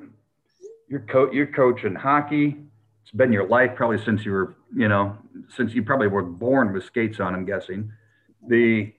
you're 0.88 1.02
co- 1.02 1.32
you're 1.32 1.48
coaching 1.48 1.96
hockey. 1.96 2.58
It's 3.10 3.18
been 3.18 3.34
your 3.34 3.48
life 3.48 3.72
probably 3.76 3.98
since 3.98 4.24
you 4.24 4.32
were, 4.32 4.56
you 4.76 4.88
know, 4.88 5.18
since 5.48 5.74
you 5.74 5.82
probably 5.82 6.06
were 6.06 6.22
born 6.22 6.72
with 6.72 6.84
skates 6.84 7.20
on. 7.20 7.34
I'm 7.34 7.44
guessing. 7.44 7.92
The 8.48 8.94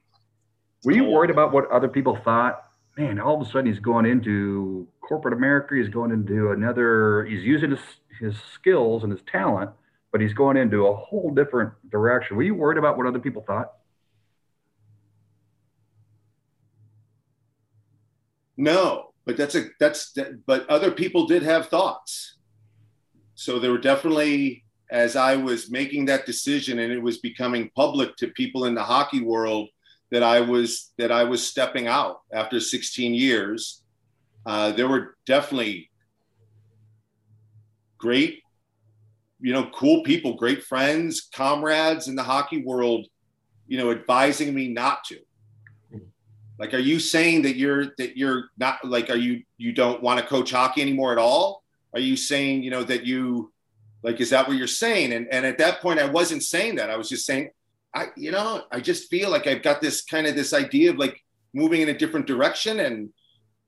were 0.83 0.91
you 0.91 1.05
worried 1.05 1.29
about 1.29 1.53
what 1.53 1.71
other 1.71 1.87
people 1.87 2.17
thought? 2.17 2.61
Man, 2.97 3.21
all 3.21 3.39
of 3.39 3.47
a 3.47 3.49
sudden 3.49 3.67
he's 3.67 3.79
going 3.79 4.05
into 4.05 4.85
corporate 4.99 5.33
America. 5.33 5.75
He's 5.75 5.87
going 5.87 6.11
into 6.11 6.51
another. 6.51 7.23
He's 7.23 7.45
using 7.45 7.71
his 7.71 7.79
his 8.19 8.35
skills 8.53 9.03
and 9.03 9.13
his 9.13 9.21
talent, 9.31 9.71
but 10.11 10.19
he's 10.19 10.33
going 10.33 10.57
into 10.57 10.87
a 10.87 10.93
whole 10.93 11.33
different 11.33 11.71
direction. 11.89 12.35
Were 12.35 12.43
you 12.43 12.53
worried 12.53 12.77
about 12.77 12.97
what 12.97 13.07
other 13.07 13.19
people 13.19 13.45
thought? 13.47 13.71
No, 18.57 19.13
but 19.23 19.37
that's 19.37 19.55
a 19.55 19.67
that's 19.79 20.11
that, 20.13 20.45
but 20.45 20.69
other 20.69 20.91
people 20.91 21.27
did 21.27 21.43
have 21.43 21.69
thoughts. 21.69 22.35
So 23.41 23.57
there 23.57 23.71
were 23.71 23.79
definitely 23.79 24.63
as 24.91 25.15
I 25.15 25.35
was 25.35 25.71
making 25.71 26.05
that 26.05 26.27
decision 26.27 26.77
and 26.77 26.93
it 26.93 27.01
was 27.01 27.17
becoming 27.17 27.71
public 27.75 28.15
to 28.17 28.27
people 28.27 28.65
in 28.65 28.75
the 28.75 28.83
hockey 28.83 29.23
world 29.23 29.69
that 30.11 30.21
I 30.21 30.41
was 30.41 30.93
that 30.99 31.11
I 31.11 31.23
was 31.23 31.43
stepping 31.43 31.87
out 31.87 32.21
after 32.31 32.59
16 32.59 33.15
years. 33.15 33.81
Uh, 34.45 34.73
there 34.73 34.87
were 34.87 35.15
definitely 35.25 35.89
great, 37.97 38.43
you 39.39 39.53
know, 39.53 39.71
cool 39.73 40.03
people, 40.03 40.35
great 40.35 40.63
friends, 40.63 41.27
comrades 41.33 42.07
in 42.07 42.15
the 42.15 42.21
hockey 42.21 42.61
world, 42.63 43.07
you 43.67 43.79
know, 43.79 43.89
advising 43.89 44.53
me 44.53 44.67
not 44.67 45.03
to. 45.05 45.17
Like, 46.59 46.75
are 46.75 46.85
you 46.91 46.99
saying 46.99 47.41
that 47.41 47.55
you're 47.55 47.85
that 47.97 48.15
you're 48.15 48.51
not 48.59 48.85
like 48.85 49.09
are 49.09 49.15
you 49.15 49.41
you 49.57 49.73
don't 49.73 50.03
want 50.03 50.19
to 50.19 50.25
coach 50.27 50.51
hockey 50.51 50.83
anymore 50.83 51.11
at 51.11 51.17
all? 51.17 51.60
Are 51.93 51.99
you 51.99 52.15
saying 52.15 52.63
you 52.63 52.71
know 52.71 52.83
that 52.83 53.05
you 53.05 53.51
like 54.03 54.19
is 54.19 54.31
that 54.31 54.47
what 54.47 54.57
you're 54.57 54.67
saying? 54.67 55.13
And 55.13 55.27
and 55.31 55.45
at 55.45 55.57
that 55.59 55.81
point, 55.81 55.99
I 55.99 56.09
wasn't 56.09 56.43
saying 56.43 56.75
that. 56.75 56.89
I 56.89 56.97
was 56.97 57.09
just 57.09 57.25
saying, 57.25 57.49
I 57.93 58.07
you 58.15 58.31
know 58.31 58.63
I 58.71 58.79
just 58.79 59.09
feel 59.09 59.29
like 59.29 59.47
I've 59.47 59.63
got 59.63 59.81
this 59.81 60.01
kind 60.03 60.27
of 60.27 60.35
this 60.35 60.53
idea 60.53 60.91
of 60.91 60.97
like 60.97 61.19
moving 61.53 61.81
in 61.81 61.89
a 61.89 61.97
different 61.97 62.27
direction 62.27 62.79
and 62.79 63.09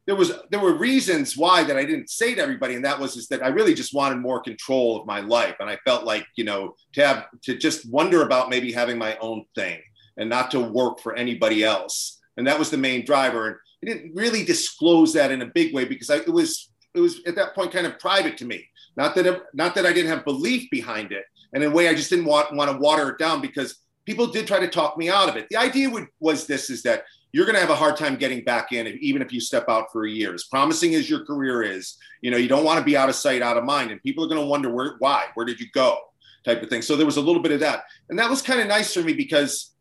there 0.06 0.16
was 0.16 0.34
there 0.52 0.60
were 0.60 0.78
reasons 0.78 1.38
why 1.38 1.64
that 1.64 1.78
I 1.78 1.86
didn't 1.86 2.10
say 2.10 2.36
to 2.36 2.42
everybody, 2.42 2.76
and 2.76 2.84
that 2.84 3.00
was 3.00 3.16
is 3.16 3.30
that 3.30 3.42
I 3.42 3.48
really 3.48 3.74
just 3.74 3.94
wanted 3.94 4.18
more 4.18 4.42
control 4.42 5.00
of 5.00 5.08
my 5.08 5.22
life, 5.22 5.56
and 5.62 5.70
I 5.70 5.78
felt 5.86 6.04
like 6.04 6.26
you 6.36 6.44
know 6.44 6.76
to 6.94 7.08
have 7.08 7.28
to 7.44 7.58
just 7.58 7.90
wonder 7.90 8.22
about 8.24 8.50
maybe 8.50 8.74
having 8.74 8.98
my 8.98 9.16
own 9.22 9.46
thing 9.56 9.80
and 10.18 10.30
not 10.30 10.52
to 10.52 10.60
work 10.60 11.00
for 11.00 11.16
anybody 11.16 11.64
else 11.64 12.20
and 12.38 12.48
that 12.48 12.60
was 12.60 12.70
the 12.70 12.78
main 12.78 13.06
driver. 13.06 13.48
And 13.48 13.58
I 13.84 13.86
didn't 13.86 14.16
really 14.16 14.44
disclose 14.44 15.14
that 15.14 15.32
in 15.32 15.42
a 15.42 15.48
big 15.48 15.74
way 15.74 15.86
because 15.86 16.10
I, 16.10 16.18
it 16.18 16.34
was 16.34 16.72
it 16.96 17.00
was 17.00 17.22
at 17.26 17.36
that 17.36 17.56
point 17.56 17.72
kind 17.72 17.88
of 17.88 18.00
private 18.00 18.38
to 18.38 18.46
me. 18.46 18.66
Not 18.96 19.16
that 19.16 19.26
it, 19.26 19.42
not 19.54 19.76
that 19.76 19.86
I 19.86 19.94
didn't 19.94 20.12
have 20.12 20.26
belief 20.26 20.70
behind 20.70 21.12
it, 21.12 21.26
and 21.54 21.64
in 21.64 21.72
a 21.72 21.74
way 21.74 21.88
I 21.88 21.96
just 21.96 22.10
didn't 22.10 22.26
want 22.26 22.56
want 22.56 22.72
to 22.72 22.78
water 22.78 23.10
it 23.10 23.18
down 23.18 23.42
because 23.42 23.80
people 24.06 24.28
did 24.28 24.48
try 24.48 24.60
to 24.60 24.68
talk 24.68 24.98
me 24.98 25.10
out 25.10 25.30
of 25.30 25.36
it. 25.36 25.48
The 25.50 25.58
idea 25.58 25.90
would, 25.90 26.08
was 26.20 26.46
this: 26.46 26.70
is 26.70 26.84
that 26.84 27.04
you're 27.32 27.46
going 27.46 27.56
to 27.56 27.62
have 27.62 27.72
a 27.72 27.76
hard 27.76 27.98
time 27.98 28.16
getting 28.16 28.44
back 28.44 28.72
in, 28.72 28.88
even 29.02 29.22
if 29.22 29.34
you 29.34 29.40
step 29.40 29.66
out 29.68 29.92
for 29.92 30.06
a 30.06 30.10
year. 30.10 30.34
As 30.34 30.44
promising 30.44 30.94
as 30.94 31.10
your 31.10 31.26
career 31.26 31.64
is, 31.64 31.98
you 32.22 32.30
know, 32.30 32.38
you 32.38 32.48
don't 32.48 32.64
want 32.64 32.78
to 32.78 32.86
be 32.86 32.96
out 32.96 33.10
of 33.10 33.16
sight, 33.16 33.42
out 33.42 33.58
of 33.58 33.64
mind, 33.64 33.90
and 33.90 34.02
people 34.04 34.24
are 34.24 34.28
going 34.28 34.40
to 34.40 34.46
wonder 34.46 34.70
where, 34.72 34.96
why, 35.00 35.26
where 35.34 35.46
did 35.46 35.60
you 35.60 35.66
go, 35.74 35.98
type 36.46 36.62
of 36.62 36.70
thing. 36.70 36.84
So 36.84 36.96
there 36.96 37.08
was 37.08 37.18
a 37.18 37.22
little 37.22 37.42
bit 37.42 37.52
of 37.52 37.60
that, 37.62 37.86
and 38.10 38.20
that 38.20 38.30
was 38.30 38.44
kind 38.44 38.62
of 38.62 38.68
nice 38.68 38.94
for 38.94 39.02
me 39.02 39.14
because 39.14 39.72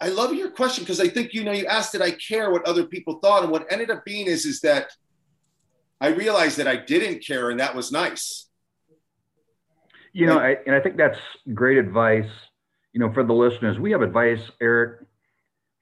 I 0.00 0.08
love 0.08 0.32
your 0.32 0.50
question 0.50 0.84
because 0.84 1.00
I 1.00 1.08
think 1.08 1.34
you 1.34 1.42
know 1.44 1.52
you 1.52 1.66
asked 1.66 1.92
did 1.92 2.02
I 2.02 2.12
care 2.12 2.50
what 2.50 2.66
other 2.66 2.84
people 2.86 3.18
thought, 3.18 3.42
and 3.42 3.50
what 3.50 3.70
ended 3.70 3.90
up 3.90 4.04
being 4.04 4.26
is 4.26 4.44
is 4.46 4.60
that 4.60 4.92
I 6.02 6.08
realized 6.08 6.58
that 6.58 6.66
I 6.66 6.76
didn't 6.76 7.24
care, 7.24 7.50
and 7.50 7.60
that 7.60 7.74
was 7.74 7.92
nice. 7.92 8.48
You 10.12 10.26
know, 10.26 10.38
I, 10.38 10.56
and 10.66 10.74
I 10.74 10.80
think 10.80 10.96
that's 10.98 11.18
great 11.54 11.78
advice. 11.78 12.28
You 12.92 13.00
know, 13.00 13.12
for 13.14 13.24
the 13.24 13.32
listeners, 13.32 13.78
we 13.78 13.92
have 13.92 14.02
advice, 14.02 14.40
Eric, 14.60 15.06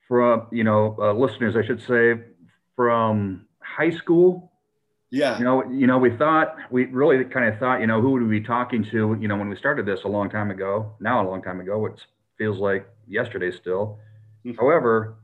from 0.06 0.46
you 0.52 0.62
know 0.62 0.96
uh, 1.00 1.12
listeners, 1.14 1.56
I 1.56 1.66
should 1.66 1.82
say, 1.88 2.20
from 2.76 3.46
high 3.60 3.90
school. 3.90 4.52
Yeah. 5.10 5.36
You 5.38 5.44
know, 5.44 5.68
you 5.68 5.88
know, 5.88 5.98
we 5.98 6.16
thought 6.16 6.54
we 6.70 6.84
really 6.84 7.24
kind 7.24 7.52
of 7.52 7.58
thought, 7.58 7.80
you 7.80 7.88
know, 7.88 8.00
who 8.00 8.12
would 8.12 8.22
we 8.22 8.38
be 8.38 8.46
talking 8.46 8.84
to? 8.92 9.16
You 9.20 9.26
know, 9.26 9.36
when 9.36 9.48
we 9.48 9.56
started 9.56 9.84
this 9.84 10.04
a 10.04 10.08
long 10.08 10.30
time 10.30 10.52
ago, 10.52 10.92
now 11.00 11.20
a 11.20 11.26
long 11.28 11.42
time 11.42 11.58
ago, 11.58 11.86
it 11.86 12.00
feels 12.38 12.58
like 12.58 12.86
yesterday 13.08 13.50
still 13.50 13.98
Mm-hmm. 14.44 14.58
However, 14.58 15.16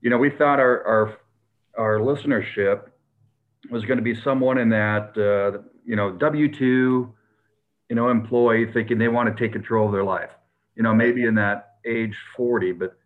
you 0.00 0.10
know, 0.10 0.18
we 0.18 0.30
thought 0.30 0.60
our 0.60 0.86
our 0.86 1.18
our 1.78 1.98
listenership 1.98 2.88
was 3.70 3.84
going 3.84 3.98
to 3.98 4.02
be 4.02 4.14
someone 4.14 4.58
in 4.58 4.68
that 4.70 5.16
uh, 5.16 5.62
you 5.84 5.96
know 5.96 6.12
W 6.12 6.52
two, 6.52 7.14
you 7.88 7.96
know, 7.96 8.08
employee 8.08 8.70
thinking 8.72 8.98
they 8.98 9.08
want 9.08 9.34
to 9.34 9.42
take 9.42 9.52
control 9.52 9.86
of 9.86 9.92
their 9.92 10.04
life. 10.04 10.30
You 10.74 10.82
know, 10.82 10.94
maybe 10.94 11.24
in 11.24 11.34
that 11.36 11.76
age 11.84 12.16
forty, 12.36 12.72
but 12.72 12.96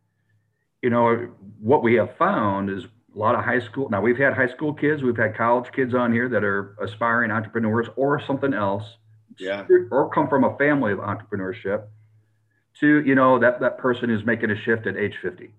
you 0.82 0.90
know 0.90 1.28
what 1.60 1.82
we 1.82 1.94
have 1.94 2.16
found 2.16 2.70
is 2.70 2.84
a 2.84 3.18
lot 3.18 3.34
of 3.34 3.44
high 3.44 3.60
school. 3.60 3.88
Now 3.90 4.00
we've 4.00 4.18
had 4.18 4.34
high 4.34 4.48
school 4.48 4.72
kids, 4.72 5.02
we've 5.02 5.16
had 5.16 5.36
college 5.36 5.70
kids 5.72 5.94
on 5.94 6.12
here 6.12 6.28
that 6.28 6.44
are 6.44 6.76
aspiring 6.80 7.30
entrepreneurs 7.30 7.88
or 7.96 8.20
something 8.20 8.54
else, 8.54 8.84
yeah, 9.38 9.66
or 9.90 10.10
come 10.10 10.28
from 10.28 10.44
a 10.44 10.56
family 10.56 10.92
of 10.92 10.98
entrepreneurship 10.98 11.84
to 12.78 13.02
you 13.04 13.14
know 13.14 13.38
that 13.38 13.60
that 13.60 13.78
person 13.78 14.10
is 14.10 14.24
making 14.24 14.50
a 14.50 14.56
shift 14.56 14.86
at 14.86 14.96
age 14.96 15.16
50 15.20 15.50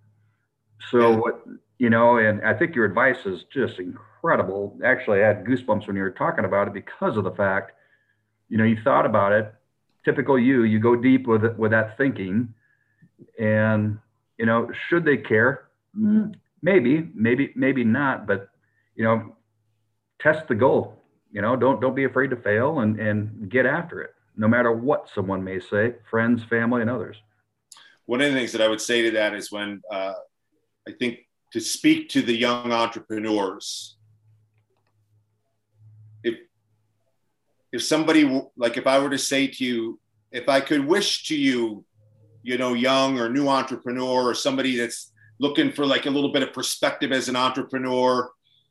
so 0.89 1.11
yeah. 1.11 1.15
what 1.15 1.43
you 1.77 1.89
know 1.89 2.17
and 2.17 2.41
i 2.45 2.53
think 2.53 2.75
your 2.75 2.85
advice 2.85 3.25
is 3.25 3.43
just 3.51 3.79
incredible 3.79 4.11
actually 4.84 5.23
i 5.23 5.27
had 5.27 5.43
goosebumps 5.43 5.88
when 5.88 5.95
you 5.95 6.01
were 6.01 6.12
talking 6.12 6.45
about 6.45 6.67
it 6.67 6.73
because 6.73 7.17
of 7.17 7.23
the 7.23 7.31
fact 7.31 7.73
you 8.51 8.57
know 8.57 8.65
you 8.65 8.77
thought 8.84 9.05
about 9.07 9.31
it. 9.31 9.51
Typical 10.05 10.38
you 10.38 10.63
you 10.63 10.77
go 10.77 10.95
deep 10.95 11.25
with 11.25 11.45
it 11.45 11.57
with 11.57 11.71
that 11.71 11.97
thinking. 11.97 12.53
And 13.39 13.97
you 14.38 14.45
know 14.45 14.69
should 14.89 15.05
they 15.05 15.17
care? 15.17 15.69
Mm, 15.97 16.36
maybe 16.62 17.10
maybe 17.15 17.53
maybe 17.55 17.84
not 17.84 18.27
but 18.27 18.49
you 18.95 19.05
know 19.05 19.36
test 20.19 20.47
the 20.47 20.55
goal. 20.55 21.01
You 21.31 21.41
know 21.41 21.55
don't 21.55 21.79
don't 21.79 21.95
be 21.95 22.03
afraid 22.03 22.29
to 22.31 22.36
fail 22.36 22.81
and 22.81 22.99
and 22.99 23.49
get 23.49 23.65
after 23.65 24.01
it 24.01 24.13
no 24.36 24.47
matter 24.47 24.71
what 24.71 25.10
someone 25.13 25.43
may 25.43 25.60
say, 25.60 25.95
friends, 26.10 26.43
family, 26.49 26.81
and 26.81 26.89
others. 26.89 27.17
One 28.05 28.21
of 28.21 28.31
the 28.31 28.38
things 28.38 28.51
that 28.53 28.62
I 28.62 28.67
would 28.67 28.81
say 28.81 29.01
to 29.03 29.12
that 29.12 29.34
is 29.34 29.51
when 29.51 29.81
uh, 29.91 30.13
I 30.88 30.91
think 30.99 31.19
to 31.53 31.60
speak 31.60 32.10
to 32.10 32.21
the 32.21 32.34
young 32.34 32.71
entrepreneurs, 32.71 33.97
if 36.23 36.36
if 37.71 37.84
somebody 37.84 38.41
like 38.55 38.77
if 38.77 38.88
I 38.88 38.99
were 38.99 39.10
to 39.10 39.17
say 39.17 39.47
to 39.47 39.65
you, 39.65 39.99
if 40.31 40.49
I 40.49 40.62
could 40.62 40.86
wish 40.86 41.27
to 41.27 41.36
you, 41.36 41.86
you 42.43 42.57
know, 42.57 42.73
young 42.73 43.19
or 43.19 43.29
new 43.29 43.47
entrepreneur 43.47 44.29
or 44.29 44.34
somebody 44.34 44.77
that's 44.77 45.12
looking 45.39 45.71
for 45.71 45.86
like 45.86 46.05
a 46.05 46.10
little 46.10 46.31
bit 46.31 46.43
of 46.43 46.53
perspective 46.53 47.12
as 47.12 47.29
an 47.29 47.36
entrepreneur, 47.36 48.29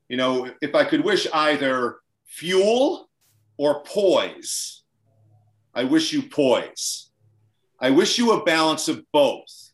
you 0.08 0.16
know, 0.16 0.50
if 0.60 0.74
I 0.74 0.84
could 0.84 1.04
wish 1.04 1.26
either 1.32 1.98
fuel 2.26 3.08
or 3.56 3.82
poise 3.84 4.80
I 5.74 5.84
wish 5.84 6.12
you 6.12 6.22
poise. 6.22 7.10
I 7.80 7.90
wish 7.90 8.18
you 8.18 8.32
a 8.32 8.44
balance 8.44 8.88
of 8.88 9.04
both. 9.12 9.72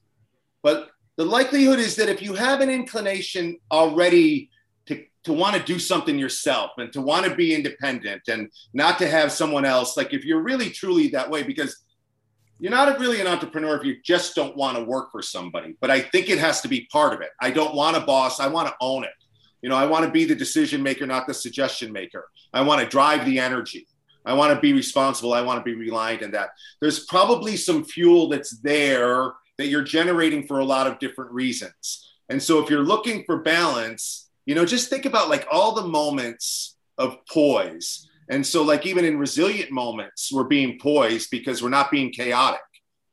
But 0.62 0.90
the 1.16 1.24
likelihood 1.24 1.78
is 1.78 1.96
that 1.96 2.08
if 2.08 2.20
you 2.20 2.34
have 2.34 2.60
an 2.60 2.70
inclination 2.70 3.58
already 3.70 4.50
to, 5.26 5.32
want 5.32 5.56
to 5.56 5.62
do 5.62 5.78
something 5.78 6.18
yourself 6.18 6.72
and 6.78 6.92
to 6.92 7.00
want 7.00 7.26
to 7.26 7.34
be 7.34 7.54
independent 7.54 8.22
and 8.28 8.50
not 8.72 8.98
to 8.98 9.08
have 9.08 9.30
someone 9.30 9.64
else, 9.64 9.96
like 9.96 10.12
if 10.12 10.24
you're 10.24 10.42
really 10.42 10.70
truly 10.70 11.08
that 11.08 11.30
way, 11.30 11.42
because 11.42 11.84
you're 12.58 12.72
not 12.72 12.98
really 12.98 13.20
an 13.20 13.26
entrepreneur 13.26 13.76
if 13.76 13.84
you 13.84 13.96
just 14.02 14.34
don't 14.34 14.56
want 14.56 14.76
to 14.76 14.84
work 14.84 15.12
for 15.12 15.20
somebody. 15.20 15.76
But 15.80 15.90
I 15.90 16.00
think 16.00 16.30
it 16.30 16.38
has 16.38 16.62
to 16.62 16.68
be 16.68 16.88
part 16.90 17.12
of 17.12 17.20
it. 17.20 17.30
I 17.40 17.50
don't 17.50 17.74
want 17.74 17.96
a 17.96 18.00
boss, 18.00 18.40
I 18.40 18.46
want 18.46 18.68
to 18.68 18.74
own 18.80 19.04
it. 19.04 19.10
You 19.62 19.68
know, 19.68 19.76
I 19.76 19.86
want 19.86 20.04
to 20.04 20.10
be 20.10 20.24
the 20.24 20.34
decision 20.34 20.82
maker, 20.82 21.06
not 21.06 21.26
the 21.26 21.34
suggestion 21.34 21.92
maker. 21.92 22.28
I 22.54 22.62
want 22.62 22.80
to 22.80 22.88
drive 22.88 23.24
the 23.26 23.38
energy. 23.38 23.86
I 24.24 24.32
want 24.32 24.54
to 24.54 24.60
be 24.60 24.72
responsible. 24.72 25.34
I 25.34 25.40
want 25.40 25.58
to 25.58 25.64
be 25.64 25.74
reliant 25.74 26.22
on 26.22 26.30
that. 26.32 26.50
There's 26.80 27.04
probably 27.06 27.56
some 27.56 27.84
fuel 27.84 28.28
that's 28.28 28.58
there 28.58 29.32
that 29.58 29.68
you're 29.68 29.82
generating 29.82 30.46
for 30.46 30.58
a 30.58 30.64
lot 30.64 30.86
of 30.86 30.98
different 30.98 31.30
reasons. 31.32 32.12
And 32.28 32.42
so 32.42 32.62
if 32.62 32.68
you're 32.68 32.84
looking 32.84 33.24
for 33.24 33.38
balance, 33.42 34.25
you 34.46 34.54
know, 34.54 34.64
just 34.64 34.88
think 34.88 35.04
about 35.04 35.28
like 35.28 35.46
all 35.50 35.74
the 35.74 35.86
moments 35.86 36.76
of 36.96 37.18
poise. 37.28 38.08
And 38.28 38.44
so, 38.44 38.62
like, 38.62 38.86
even 38.86 39.04
in 39.04 39.18
resilient 39.18 39.70
moments, 39.70 40.32
we're 40.32 40.44
being 40.44 40.78
poised 40.80 41.30
because 41.30 41.62
we're 41.62 41.68
not 41.68 41.90
being 41.90 42.10
chaotic. 42.12 42.60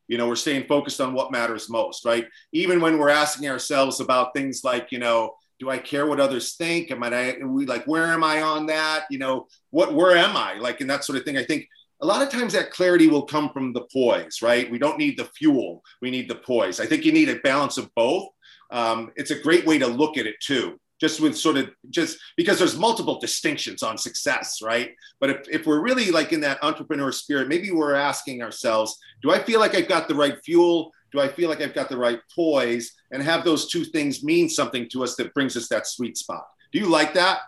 You 0.08 0.18
know, 0.18 0.28
we're 0.28 0.36
staying 0.36 0.68
focused 0.68 1.02
on 1.02 1.14
what 1.14 1.32
matters 1.32 1.70
most, 1.70 2.06
right? 2.06 2.28
Even 2.52 2.82
when 2.82 2.98
we're 2.98 3.10
asking 3.10 3.50
ourselves 3.50 4.00
about 4.00 4.34
things 4.34 4.62
like, 4.64 4.92
you 4.92 5.00
know, 5.00 5.36
do 5.60 5.70
I 5.70 5.78
care 5.78 6.08
what 6.08 6.20
others 6.20 6.56
think? 6.56 6.92
Am 6.92 7.04
I 7.04 7.38
we 7.46 7.66
like 7.66 7.86
where 7.86 8.06
am 8.06 8.24
I 8.24 8.42
on 8.42 8.66
that? 8.68 9.06
You 9.10 9.20
know, 9.20 9.48
what 9.70 9.94
where 9.94 10.16
am 10.16 10.36
I? 10.36 10.56
Like 10.56 10.82
and 10.82 10.90
that 10.90 11.04
sort 11.04 11.18
of 11.18 11.26
thing. 11.26 11.38
I 11.38 11.44
think 11.44 11.68
a 12.02 12.06
lot 12.06 12.22
of 12.22 12.30
times 12.30 12.54
that 12.54 12.72
clarity 12.72 13.08
will 13.08 13.26
come 13.26 13.50
from 13.50 13.72
the 13.72 13.86
poise, 13.94 14.42
right? 14.42 14.70
We 14.70 14.78
don't 14.78 14.98
need 14.98 15.18
the 15.18 15.26
fuel, 15.26 15.84
we 16.02 16.12
need 16.12 16.28
the 16.28 16.36
poise. 16.36 16.80
I 16.80 16.86
think 16.86 17.06
you 17.06 17.14
need 17.14 17.30
a 17.30 17.40
balance 17.40 17.78
of 17.78 17.90
both. 17.96 18.28
um, 18.72 19.12
it's 19.16 19.32
a 19.32 19.40
great 19.40 19.66
way 19.66 19.78
to 19.78 19.88
look 19.88 20.18
at 20.18 20.26
it 20.26 20.36
too 20.42 20.80
just 21.04 21.20
with 21.20 21.38
sort 21.38 21.58
of 21.58 21.70
just 21.90 22.18
because 22.38 22.58
there's 22.58 22.78
multiple 22.78 23.20
distinctions 23.20 23.84
on 23.84 23.98
success 23.98 24.62
right? 24.64 24.96
But 25.20 25.30
if, 25.32 25.50
if 25.52 25.68
we're 25.68 25.82
really 25.82 26.12
like 26.12 26.32
in 26.32 26.40
that 26.42 26.64
entrepreneur 26.64 27.12
spirit 27.12 27.50
maybe 27.50 27.72
we're 27.72 27.94
asking 27.94 28.42
ourselves 28.42 28.98
do 29.22 29.30
i 29.30 29.38
feel 29.38 29.60
like 29.60 29.76
i've 29.76 29.90
got 29.90 30.08
the 30.08 30.16
right 30.16 30.38
fuel? 30.46 30.94
Do 31.12 31.20
i 31.20 31.28
feel 31.28 31.50
like 31.50 31.60
i've 31.62 31.74
got 31.74 31.90
the 31.90 31.98
right 31.98 32.22
poise? 32.34 32.94
And 33.12 33.22
have 33.22 33.44
those 33.44 33.68
two 33.68 33.84
things 33.84 34.24
mean 34.24 34.48
something 34.48 34.88
to 34.94 35.04
us 35.04 35.18
that 35.18 35.34
brings 35.34 35.58
us 35.58 35.68
that 35.68 35.86
sweet 35.88 36.18
spot. 36.18 36.46
Do 36.72 36.80
you 36.80 36.88
like 36.88 37.14
that? 37.16 37.40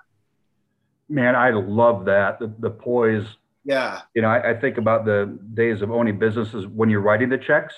Man 1.07 1.33
i 1.33 1.49
love 1.51 2.03
that. 2.05 2.39
The, 2.39 2.53
the 2.59 2.69
poise. 2.69 3.25
Yeah. 3.63 4.01
You 4.13 4.21
know 4.21 4.27
I, 4.27 4.51
I 4.51 4.59
think 4.59 4.77
about 4.77 5.05
the 5.05 5.39
days 5.53 5.81
of 5.81 5.91
owning 5.91 6.19
businesses 6.19 6.67
when 6.67 6.89
you're 6.89 7.05
writing 7.09 7.29
the 7.29 7.37
checks. 7.37 7.73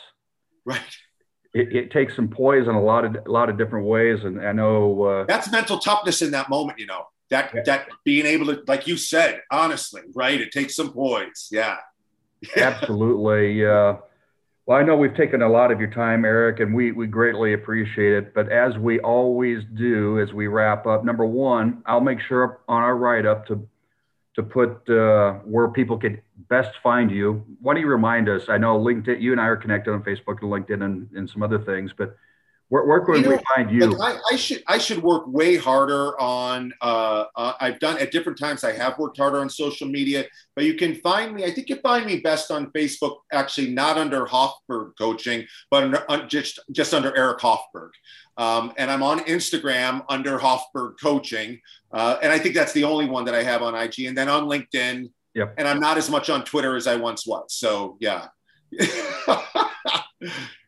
Right 0.66 0.98
it, 1.58 1.76
it, 1.76 1.92
takes 1.92 2.16
some 2.16 2.28
poise 2.28 2.68
in 2.68 2.76
a 2.76 2.82
lot 2.82 3.06
of 3.06 3.16
a 3.26 3.32
lot 3.32 3.50
of 3.50 3.58
different 3.58 3.88
ways. 3.88 4.24
And 4.24 4.46
I 4.46 4.52
know 4.52 5.04
uh, 5.04 5.26
that's 5.26 5.52
mental 5.52 5.80
toughness 5.80 6.22
in 6.22 6.32
that 6.32 6.50
moment. 6.50 6.80
You 6.80 6.86
know 6.86 7.08
that 7.30 7.52
yeah. 7.54 7.62
that 7.66 7.88
being 8.04 8.26
able 8.26 8.48
to, 8.48 8.64
like 8.68 8.88
you 8.88 8.98
said, 8.98 9.42
honestly, 9.52 10.02
right? 10.14 10.40
It 10.40 10.52
takes 10.52 10.76
some 10.76 10.94
poise. 10.94 11.48
Yeah, 11.52 11.78
absolutely. 12.58 13.66
Uh, 13.66 13.96
well, 14.66 14.78
I 14.78 14.84
know 14.84 14.98
we've 14.98 15.16
taken 15.16 15.42
a 15.42 15.50
lot 15.50 15.72
of 15.72 15.80
your 15.80 15.90
time, 15.90 16.26
Eric, 16.26 16.60
and 16.60 16.74
we 16.74 16.92
we 16.92 17.08
greatly 17.08 17.54
appreciate 17.54 18.14
it. 18.14 18.34
But 18.34 18.52
as 18.52 18.78
we 18.78 19.00
always 19.00 19.64
do, 19.76 20.20
as 20.20 20.34
we 20.34 20.48
wrap 20.48 20.86
up, 20.86 21.06
number 21.06 21.26
one, 21.26 21.82
I'll 21.86 22.02
make 22.02 22.20
sure 22.28 22.60
on 22.68 22.84
our 22.84 22.96
write 22.96 23.26
up 23.26 23.48
to 23.48 23.68
to 24.38 24.44
put 24.44 24.88
uh, 24.88 25.34
where 25.46 25.68
people 25.68 25.98
could 25.98 26.22
best 26.48 26.70
find 26.84 27.10
you. 27.10 27.44
Why 27.60 27.74
don't 27.74 27.82
you 27.82 27.88
remind 27.90 28.30
us? 28.30 28.44
I 28.50 28.58
know 28.60 28.80
LinkedIn, 28.80 29.20
you 29.20 29.32
and 29.32 29.42
I 29.42 29.46
are 29.46 29.58
connected 29.58 29.92
on 29.92 30.04
Facebook 30.04 30.44
and 30.44 30.52
LinkedIn 30.52 30.84
and, 30.86 31.10
and 31.16 31.28
some 31.28 31.42
other 31.42 31.58
things, 31.58 31.92
but 31.98 32.16
where, 32.70 32.86
where 32.86 33.00
can 33.06 33.24
you 33.24 33.30
we 33.30 33.38
find 33.56 33.72
you? 33.72 33.86
Like 33.88 34.16
I, 34.16 34.34
I, 34.34 34.36
should 34.36 34.64
I 34.68 34.78
should 34.78 35.02
work 35.02 35.24
way 35.28 35.56
harder 35.56 36.20
on. 36.20 36.74
Uh, 36.82 37.26
uh, 37.36 37.54
I've 37.60 37.80
done 37.80 37.98
at 38.00 38.12
different 38.12 38.38
times. 38.38 38.64
I 38.64 38.74
have 38.74 38.98
worked 39.00 39.18
harder 39.18 39.40
on 39.40 39.50
social 39.50 39.88
media, 39.88 40.26
but 40.56 40.66
you 40.66 40.74
can 40.74 40.96
find 40.96 41.34
me. 41.34 41.46
I 41.46 41.52
think 41.52 41.70
you 41.70 41.78
find 41.78 42.06
me 42.06 42.20
best 42.20 42.52
on 42.52 42.72
Facebook. 42.72 43.18
Actually, 43.32 43.70
not 43.70 43.98
under 43.98 44.26
Hoffberg 44.26 44.92
Coaching, 44.98 45.46
but 45.72 45.84
under, 45.84 46.28
just 46.28 46.60
just 46.72 46.94
under 46.94 47.16
Eric 47.16 47.40
Hoffberg. 47.40 47.92
Um, 48.38 48.74
and 48.78 48.92
I'm 48.92 49.02
on 49.02 49.20
Instagram 49.22 50.04
under 50.10 50.38
Hoffberg 50.38 50.96
Coaching, 51.02 51.60
uh, 51.92 52.18
and 52.22 52.32
I 52.32 52.38
think 52.38 52.54
that's 52.54 52.74
the 52.74 52.84
only 52.84 53.06
one 53.06 53.26
that 53.26 53.34
I 53.36 53.44
have 53.44 53.62
on 53.62 53.76
IG. 53.76 54.02
And 54.02 54.18
then 54.18 54.28
on 54.30 54.44
LinkedIn, 54.44 55.10
Yep. 55.38 55.54
And 55.60 55.68
I'm 55.68 55.80
not 55.80 56.00
as 56.00 56.10
much 56.10 56.32
on 56.32 56.44
Twitter 56.44 56.76
as 56.76 56.88
I 56.88 56.96
once 56.96 57.28
was. 57.28 57.54
So 57.54 57.96
yeah. 58.00 58.30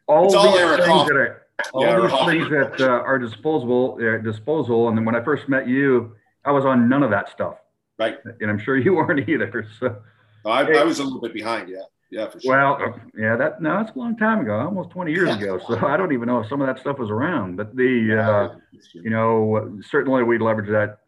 all 0.08 0.26
it's 0.26 0.36
all 0.36 0.56
Eric 0.56 0.88
are, 0.88 1.49
all 1.74 1.84
yeah, 1.84 2.00
these 2.02 2.26
things 2.26 2.50
that 2.50 2.82
uh, 2.82 2.90
are 2.90 3.20
disposable, 3.20 3.98
uh, 4.02 4.18
disposal. 4.18 4.88
And 4.90 4.98
then 4.98 5.06
when 5.06 5.16
I 5.16 5.24
first 5.24 5.50
met 5.50 5.68
you, 5.68 6.16
I 6.46 6.52
was 6.52 6.66
on 6.66 6.90
none 6.90 7.04
of 7.04 7.12
that 7.12 7.30
stuff. 7.30 7.56
Right. 7.98 8.18
And 8.40 8.50
I'm 8.50 8.60
sure 8.60 8.78
you 8.78 8.94
weren't 8.96 9.28
either. 9.28 9.68
So 9.80 9.98
I. 10.46 10.62
I 10.62 10.84
was 10.84 11.00
a 11.00 11.04
little 11.04 11.22
bit 11.22 11.34
behind. 11.34 11.70
Yeah. 11.70 11.82
Yeah, 12.12 12.28
sure. 12.32 12.40
Well, 12.46 12.82
uh, 12.82 13.00
yeah, 13.16 13.36
that 13.36 13.62
no, 13.62 13.78
that's 13.78 13.96
a 13.96 14.00
long 14.00 14.18
time 14.18 14.40
ago, 14.40 14.58
almost 14.58 14.90
20 14.90 15.12
years 15.12 15.36
ago. 15.36 15.60
So 15.68 15.86
I 15.86 15.96
don't 15.96 16.12
even 16.12 16.28
know 16.28 16.40
if 16.40 16.50
some 16.50 16.60
of 16.60 16.66
that 16.66 16.80
stuff 16.80 16.98
was 16.98 17.12
around. 17.12 17.56
But 17.56 17.76
the, 17.76 18.20
uh, 18.20 18.56
you 18.96 19.12
know, 19.12 19.80
certainly 19.92 20.24
we 20.24 20.40
leverage 20.40 20.72
that 20.72 21.02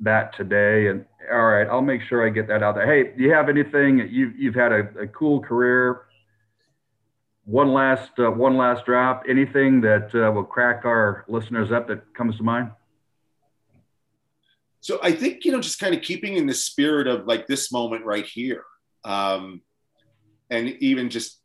that 0.00 0.36
today. 0.36 0.88
And 0.88 1.04
all 1.32 1.44
right, 1.44 1.68
I'll 1.68 1.80
make 1.80 2.02
sure 2.02 2.26
I 2.26 2.30
get 2.30 2.48
that 2.48 2.62
out 2.62 2.74
there. 2.74 2.86
Hey, 2.86 3.16
do 3.16 3.22
you 3.22 3.32
have 3.32 3.48
anything? 3.48 4.08
You've 4.10 4.36
you've 4.36 4.54
had 4.54 4.72
a, 4.72 4.88
a 4.98 5.06
cool 5.06 5.40
career. 5.40 6.02
One 7.44 7.72
last 7.72 8.10
uh, 8.18 8.30
one 8.30 8.56
last 8.56 8.84
drop. 8.84 9.24
Anything 9.28 9.80
that 9.80 10.14
uh, 10.14 10.30
will 10.32 10.44
crack 10.44 10.84
our 10.84 11.24
listeners 11.28 11.72
up 11.72 11.88
that 11.88 12.14
comes 12.14 12.36
to 12.36 12.42
mind? 12.42 12.70
So 14.80 14.98
I 15.02 15.12
think 15.12 15.44
you 15.44 15.52
know, 15.52 15.60
just 15.60 15.80
kind 15.80 15.94
of 15.94 16.02
keeping 16.02 16.36
in 16.36 16.46
the 16.46 16.54
spirit 16.54 17.06
of 17.06 17.26
like 17.26 17.46
this 17.46 17.72
moment 17.72 18.04
right 18.04 18.26
here, 18.26 18.64
um, 19.04 19.62
and 20.50 20.68
even 20.80 21.10
just 21.10 21.40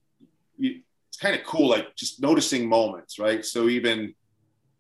it's 0.60 1.18
kind 1.20 1.36
of 1.36 1.46
cool, 1.46 1.70
like 1.70 1.96
just 1.96 2.22
noticing 2.22 2.68
moments, 2.68 3.18
right? 3.20 3.44
So 3.44 3.68
even 3.70 4.14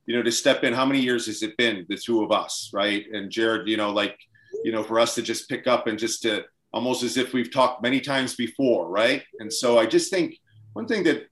you 0.05 0.15
know, 0.15 0.23
to 0.23 0.31
step 0.31 0.63
in. 0.63 0.73
How 0.73 0.85
many 0.85 0.99
years 0.99 1.25
has 1.25 1.41
it 1.41 1.57
been, 1.57 1.85
the 1.89 1.97
two 1.97 2.23
of 2.23 2.31
us, 2.31 2.69
right? 2.73 3.05
And 3.11 3.31
Jared, 3.31 3.67
you 3.67 3.77
know, 3.77 3.91
like, 3.91 4.17
you 4.63 4.71
know, 4.71 4.83
for 4.83 4.99
us 4.99 5.15
to 5.15 5.21
just 5.21 5.49
pick 5.49 5.67
up 5.67 5.87
and 5.87 5.97
just 5.97 6.21
to 6.23 6.43
almost 6.71 7.03
as 7.03 7.17
if 7.17 7.33
we've 7.33 7.51
talked 7.51 7.81
many 7.81 7.99
times 7.99 8.35
before, 8.35 8.87
right? 8.87 9.23
And 9.39 9.51
so 9.51 9.79
I 9.79 9.85
just 9.85 10.11
think 10.11 10.37
one 10.75 10.85
thing 10.85 11.03
that 11.03 11.29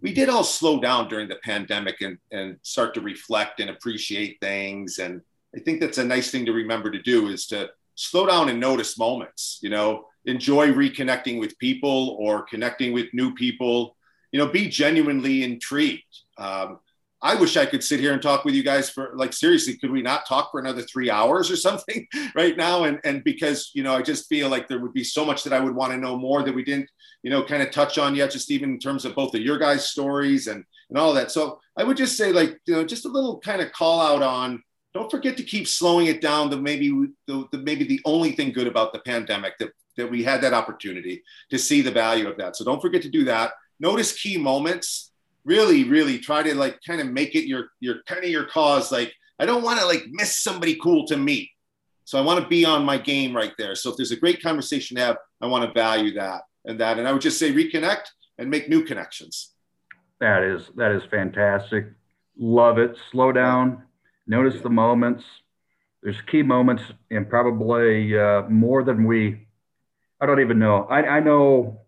we 0.00 0.12
did 0.12 0.28
all 0.28 0.42
slow 0.42 0.80
down 0.80 1.08
during 1.08 1.28
the 1.28 1.38
pandemic 1.44 2.00
and, 2.00 2.18
and 2.32 2.58
start 2.62 2.92
to 2.94 3.00
reflect 3.00 3.60
and 3.60 3.70
appreciate 3.70 4.38
things. 4.40 4.98
And 4.98 5.20
I 5.54 5.60
think 5.60 5.78
that's 5.78 5.98
a 5.98 6.04
nice 6.04 6.28
thing 6.28 6.44
to 6.46 6.52
remember 6.52 6.90
to 6.90 7.00
do 7.00 7.28
is 7.28 7.46
to 7.46 7.70
slow 7.94 8.26
down 8.26 8.48
and 8.48 8.58
notice 8.58 8.98
moments, 8.98 9.60
you 9.62 9.70
know, 9.70 10.06
enjoy 10.24 10.72
reconnecting 10.72 11.38
with 11.38 11.56
people 11.60 12.16
or 12.18 12.42
connecting 12.42 12.92
with 12.92 13.06
new 13.12 13.32
people, 13.32 13.96
you 14.32 14.40
know, 14.40 14.48
be 14.48 14.68
genuinely 14.68 15.44
intrigued. 15.44 16.02
Um, 16.36 16.80
I 17.22 17.34
wish 17.34 17.56
I 17.56 17.66
could 17.66 17.84
sit 17.84 18.00
here 18.00 18.12
and 18.12 18.22
talk 18.22 18.44
with 18.44 18.54
you 18.54 18.62
guys 18.62 18.88
for 18.88 19.12
like 19.14 19.32
seriously, 19.32 19.76
could 19.76 19.90
we 19.90 20.02
not 20.02 20.26
talk 20.26 20.50
for 20.50 20.60
another 20.60 20.82
three 20.82 21.10
hours 21.10 21.50
or 21.50 21.56
something 21.68 22.06
right 22.34 22.56
now? 22.56 22.84
And 22.84 23.00
and 23.04 23.22
because 23.24 23.70
you 23.74 23.82
know, 23.82 23.94
I 23.94 24.02
just 24.02 24.28
feel 24.28 24.48
like 24.48 24.68
there 24.68 24.80
would 24.80 24.94
be 24.94 25.04
so 25.04 25.24
much 25.24 25.44
that 25.44 25.52
I 25.52 25.60
would 25.60 25.74
want 25.74 25.92
to 25.92 25.98
know 25.98 26.16
more 26.16 26.42
that 26.42 26.54
we 26.54 26.64
didn't, 26.64 26.88
you 27.22 27.30
know, 27.30 27.42
kind 27.42 27.62
of 27.62 27.70
touch 27.70 27.98
on 27.98 28.14
yet, 28.14 28.30
just 28.30 28.50
even 28.50 28.70
in 28.70 28.78
terms 28.78 29.04
of 29.04 29.14
both 29.14 29.34
of 29.34 29.42
your 29.42 29.58
guys' 29.58 29.90
stories 29.90 30.46
and 30.46 30.64
and 30.88 30.98
all 30.98 31.12
that. 31.14 31.30
So 31.30 31.60
I 31.76 31.84
would 31.84 31.96
just 31.96 32.16
say 32.16 32.32
like, 32.32 32.58
you 32.66 32.74
know, 32.74 32.84
just 32.84 33.04
a 33.04 33.08
little 33.08 33.38
kind 33.40 33.60
of 33.60 33.72
call 33.72 34.00
out 34.00 34.22
on 34.22 34.62
don't 34.92 35.10
forget 35.10 35.36
to 35.36 35.44
keep 35.44 35.68
slowing 35.68 36.06
it 36.06 36.20
down. 36.20 36.50
The 36.50 36.60
maybe 36.60 36.90
the, 37.26 37.46
the 37.52 37.58
maybe 37.58 37.84
the 37.84 38.00
only 38.04 38.32
thing 38.32 38.52
good 38.52 38.66
about 38.66 38.92
the 38.92 38.98
pandemic 39.00 39.58
that 39.58 39.70
that 39.96 40.10
we 40.10 40.22
had 40.22 40.40
that 40.40 40.54
opportunity 40.54 41.22
to 41.50 41.58
see 41.58 41.82
the 41.82 41.90
value 41.90 42.28
of 42.28 42.36
that. 42.38 42.56
So 42.56 42.64
don't 42.64 42.80
forget 42.80 43.02
to 43.02 43.10
do 43.10 43.24
that. 43.24 43.52
Notice 43.78 44.12
key 44.12 44.36
moments 44.36 45.09
really, 45.44 45.84
really 45.84 46.18
try 46.18 46.42
to 46.42 46.54
like 46.54 46.78
kind 46.86 47.00
of 47.00 47.08
make 47.08 47.34
it 47.34 47.46
your 47.46 47.70
your 47.80 48.02
kind 48.06 48.24
of 48.24 48.30
your 48.30 48.44
cause. 48.44 48.92
Like 48.92 49.12
I 49.38 49.46
don't 49.46 49.62
want 49.62 49.80
to 49.80 49.86
like 49.86 50.04
miss 50.10 50.38
somebody 50.38 50.76
cool 50.76 51.06
to 51.06 51.16
meet. 51.16 51.50
So 52.04 52.18
I 52.18 52.22
want 52.22 52.42
to 52.42 52.48
be 52.48 52.64
on 52.64 52.84
my 52.84 52.98
game 52.98 53.34
right 53.34 53.52
there. 53.56 53.74
So 53.74 53.90
if 53.90 53.96
there's 53.96 54.10
a 54.10 54.16
great 54.16 54.42
conversation 54.42 54.96
to 54.96 55.02
have, 55.04 55.16
I 55.40 55.46
want 55.46 55.64
to 55.64 55.72
value 55.72 56.14
that 56.14 56.42
and 56.64 56.80
that. 56.80 56.98
And 56.98 57.06
I 57.06 57.12
would 57.12 57.22
just 57.22 57.38
say 57.38 57.52
reconnect 57.52 58.08
and 58.38 58.50
make 58.50 58.68
new 58.68 58.84
connections. 58.84 59.52
That 60.18 60.42
is 60.42 60.62
that 60.76 60.92
is 60.92 61.02
fantastic. 61.10 61.86
Love 62.36 62.78
it. 62.78 62.96
Slow 63.12 63.32
down. 63.32 63.84
Notice 64.26 64.56
yeah. 64.56 64.62
the 64.62 64.70
moments. 64.70 65.24
There's 66.02 66.16
key 66.30 66.42
moments 66.42 66.82
and 67.10 67.28
probably 67.28 68.18
uh, 68.18 68.42
more 68.48 68.82
than 68.82 69.04
we. 69.04 69.46
I 70.20 70.26
don't 70.26 70.40
even 70.40 70.58
know. 70.58 70.84
I, 70.84 71.02
I 71.02 71.20
know 71.20 71.82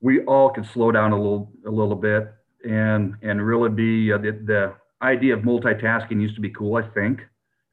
we 0.00 0.20
all 0.24 0.50
could 0.50 0.66
slow 0.66 0.92
down 0.92 1.12
a 1.12 1.16
little 1.16 1.52
a 1.66 1.70
little 1.70 1.96
bit 1.96 2.32
and 2.64 3.14
and 3.22 3.44
really 3.44 3.70
be 3.70 4.12
uh, 4.12 4.18
the, 4.18 4.32
the 4.32 4.74
idea 5.02 5.34
of 5.34 5.40
multitasking 5.40 6.20
used 6.20 6.34
to 6.36 6.40
be 6.40 6.50
cool. 6.50 6.76
I 6.76 6.82
think, 6.82 7.20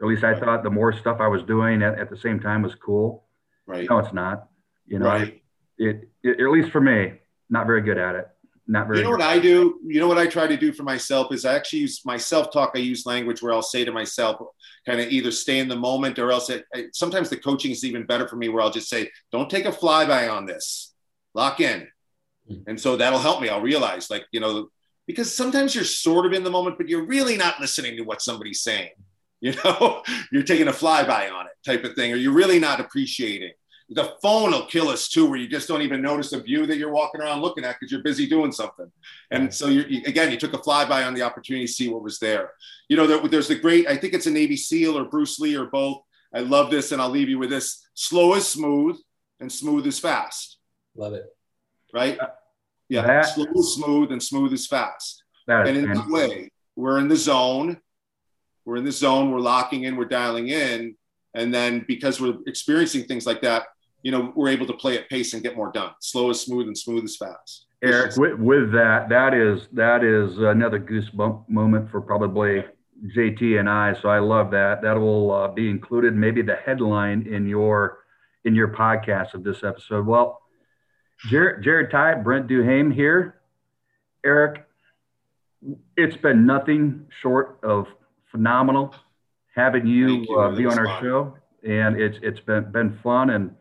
at 0.02 0.08
least 0.08 0.23
I 0.23 0.32
right. 0.32 0.41
thought 0.41 0.63
the 0.63 0.69
more 0.69 0.93
stuff 0.93 1.17
I 1.19 1.28
was 1.28 1.43
doing 1.43 1.84
at, 1.84 1.99
at 1.99 2.10
the 2.10 2.17
same 2.17 2.39
time 2.39 2.62
was 2.62 2.75
cool. 2.75 3.25
Right. 3.67 3.88
No, 3.89 3.99
it's 3.99 4.13
not. 4.13 4.47
You 4.88 4.99
know, 4.99 5.06
right. 5.06 5.41
it, 5.78 6.10
it, 6.23 6.39
at 6.39 6.49
least 6.49 6.71
for 6.71 6.82
me, 6.82 7.13
not 7.49 7.67
very 7.67 7.82
good 7.82 7.97
at 7.97 8.15
it. 8.15 8.28
Not 8.67 8.88
very. 8.88 8.99
You 8.99 9.06
know 9.06 9.12
what 9.12 9.21
I 9.21 9.39
do? 9.39 9.80
You 9.86 9.99
know 9.99 10.08
what 10.08 10.19
I 10.19 10.28
try 10.28 10.45
to 10.45 10.58
do 10.58 10.71
for 10.71 10.84
myself 10.84 11.34
is 11.34 11.43
I 11.43 11.56
actually 11.56 11.80
use 11.80 12.02
my 12.06 12.17
self 12.17 12.52
talk. 12.52 12.71
I 12.75 12.80
use 12.80 13.06
language 13.06 13.41
where 13.41 13.52
I'll 13.52 13.63
say 13.63 13.84
to 13.84 13.91
myself, 13.91 14.38
kind 14.86 15.02
of 15.02 15.08
either 15.08 15.32
stay 15.32 15.60
in 15.60 15.67
the 15.67 15.75
moment 15.75 16.19
or 16.19 16.32
else 16.32 16.49
it, 16.49 16.65
sometimes 16.93 17.30
the 17.30 17.38
coaching 17.38 17.71
is 17.71 17.84
even 17.84 18.06
better 18.06 18.28
for 18.28 18.36
me 18.36 18.49
where 18.49 18.62
I'll 18.62 18.71
just 18.71 18.89
say, 18.89 19.10
don't 19.32 19.49
take 19.49 19.65
a 19.65 19.71
flyby 19.71 20.32
on 20.32 20.45
this, 20.45 20.93
lock 21.34 21.60
in. 21.60 21.88
Hmm. 22.47 22.58
And 22.67 22.80
so 22.80 22.95
that'll 22.95 23.19
help 23.19 23.41
me. 23.41 23.49
I'll 23.49 23.62
realize 23.62 24.10
like, 24.10 24.25
you 24.32 24.39
know, 24.39 24.69
because 25.09 25.35
sometimes 25.35 25.73
you're 25.73 25.83
sort 25.83 26.27
of 26.27 26.33
in 26.33 26.43
the 26.43 26.51
moment, 26.51 26.77
but 26.77 26.87
you're 26.87 27.03
really 27.03 27.35
not 27.35 27.59
listening 27.59 27.97
to 27.97 28.03
what 28.03 28.21
somebody's 28.21 28.61
saying. 28.61 28.91
You 29.41 29.53
know, 29.63 30.03
you're 30.33 30.43
taking 30.43 30.67
a 30.67 30.73
flyby 30.73 31.31
on 31.31 31.45
it 31.45 31.53
type 31.65 31.85
of 31.85 31.93
thing, 31.93 32.11
or 32.11 32.17
you're 32.17 32.33
really 32.33 32.59
not 32.59 32.81
appreciating. 32.81 33.53
The 33.89 34.13
phone 34.21 34.51
will 34.51 34.65
kill 34.65 34.89
us 34.89 35.07
too, 35.07 35.29
where 35.29 35.39
you 35.39 35.47
just 35.47 35.65
don't 35.69 35.81
even 35.81 36.01
notice 36.01 36.31
the 36.31 36.41
view 36.41 36.65
that 36.65 36.77
you're 36.77 36.91
walking 36.91 37.21
around 37.21 37.41
looking 37.41 37.63
at 37.63 37.77
because 37.79 37.89
you're 37.89 38.03
busy 38.03 38.27
doing 38.27 38.51
something. 38.51 38.91
And 39.31 39.51
so 39.53 39.67
you 39.67 40.01
again, 40.05 40.29
you 40.29 40.37
took 40.37 40.53
a 40.53 40.57
flyby 40.57 41.07
on 41.07 41.13
the 41.13 41.21
opportunity 41.21 41.65
to 41.67 41.71
see 41.71 41.87
what 41.87 42.03
was 42.03 42.19
there. 42.19 42.51
You 42.89 42.97
know, 42.97 43.07
there, 43.07 43.25
there's 43.29 43.47
the 43.47 43.55
great, 43.55 43.87
I 43.87 43.95
think 43.95 44.13
it's 44.13 44.27
a 44.27 44.29
Navy 44.29 44.57
SEAL 44.57 44.97
or 44.97 45.05
Bruce 45.05 45.39
Lee 45.39 45.55
or 45.55 45.67
both. 45.67 46.01
I 46.35 46.41
love 46.41 46.69
this, 46.69 46.91
and 46.91 47.01
I'll 47.01 47.09
leave 47.09 47.29
you 47.29 47.39
with 47.39 47.49
this: 47.49 47.87
slow 47.93 48.33
is 48.33 48.45
smooth, 48.45 48.97
and 49.39 49.49
smooth 49.49 49.87
is 49.87 49.99
fast. 49.99 50.57
Love 50.97 51.13
it. 51.13 51.27
Right. 51.93 52.19
Uh, 52.19 52.27
Yeah, 52.89 53.06
that, 53.06 53.28
slow 53.28 53.45
is 53.56 53.75
smooth 53.75 54.12
and 54.12 54.21
smooth 54.21 54.52
is 54.52 54.67
fast. 54.67 55.23
and 55.47 55.78
in 55.78 55.93
that 55.93 56.08
way, 56.08 56.52
we're 56.75 56.99
in 56.99 57.08
the 57.08 57.15
zone. 57.15 57.80
We're 58.65 58.78
in 58.78 58.84
the 58.84 58.91
zone. 58.91 59.32
We're 59.32 59.39
locking 59.39 59.84
in. 59.84 59.95
We're 59.95 60.06
dialing 60.06 60.49
in. 60.49 60.95
And 61.36 61.54
then 61.54 61.86
because 61.88 62.19
we're 62.19 62.38
experiencing 62.47 63.04
things 63.04 63.25
like 63.25 63.41
that, 63.41 63.67
you 64.02 64.12
know, 64.12 64.34
we're 64.36 64.49
able 64.49 64.65
to 64.65 64.73
play 64.73 64.97
at 64.97 65.10
pace 65.10 65.34
and 65.34 65.43
get 65.43 65.56
more 65.56 65.71
done. 65.71 65.91
Slow 65.99 66.30
is 66.30 66.41
smooth 66.41 66.67
and 66.67 66.78
smooth 66.78 67.04
is 67.04 67.17
fast. 67.17 67.67
Eric, 67.82 68.17
with, 68.17 68.39
with 68.39 68.71
that, 68.73 69.08
that 69.10 69.34
is 69.34 69.67
that 69.73 70.04
is 70.04 70.38
another 70.38 70.80
goosebump 70.80 71.47
moment 71.47 71.89
for 71.89 72.02
probably 72.02 72.65
JT 73.15 73.60
and 73.60 73.69
I. 73.69 73.93
So 74.02 74.10
I 74.10 74.19
love 74.19 74.52
that. 74.52 74.82
That 74.82 74.99
will 74.99 75.32
uh, 75.32 75.47
be 75.49 75.69
included, 75.69 76.13
maybe 76.15 76.41
the 76.41 76.56
headline 76.56 77.25
in 77.28 77.47
your 77.47 77.99
in 78.45 78.56
your 78.56 78.69
podcast 78.69 79.34
of 79.34 79.43
this 79.43 79.63
episode. 79.63 80.06
Well, 80.06 80.41
Jared, 81.27 81.63
Jared 81.63 81.91
Ty, 81.91 82.15
Brent 82.15 82.47
Duhame 82.47 82.93
here. 82.93 83.41
Eric, 84.25 84.65
it's 85.97 86.17
been 86.17 86.45
nothing 86.45 87.08
short 87.21 87.60
of 87.63 87.88
phenomenal 88.32 88.93
having 89.55 89.88
you, 89.88 90.25
you 90.27 90.39
uh, 90.39 90.55
be 90.55 90.65
on 90.65 90.79
our 90.79 90.86
fun. 90.86 91.03
show, 91.03 91.38
and 91.67 91.99
it's 91.99 92.17
it's 92.21 92.39
been 92.39 92.71
been 92.71 92.97
fun. 93.03 93.29
And 93.32 93.55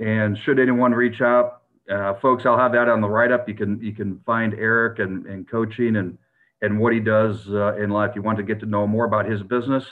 and 0.00 0.38
should 0.38 0.58
anyone 0.58 0.92
reach 0.92 1.20
out, 1.20 1.62
uh, 1.90 2.14
folks, 2.14 2.46
I'll 2.46 2.58
have 2.58 2.72
that 2.72 2.88
on 2.88 3.00
the 3.00 3.08
write 3.08 3.32
up. 3.32 3.48
You 3.48 3.54
can 3.54 3.80
you 3.82 3.92
can 3.92 4.20
find 4.24 4.54
Eric 4.54 4.98
and, 4.98 5.26
and 5.26 5.48
coaching 5.48 5.96
and 5.96 6.18
and 6.62 6.78
what 6.78 6.92
he 6.92 7.00
does 7.00 7.48
uh, 7.48 7.76
in 7.76 7.90
life. 7.90 8.12
You 8.14 8.22
want 8.22 8.38
to 8.38 8.44
get 8.44 8.60
to 8.60 8.66
know 8.66 8.86
more 8.86 9.04
about 9.04 9.26
his 9.26 9.42
business. 9.42 9.84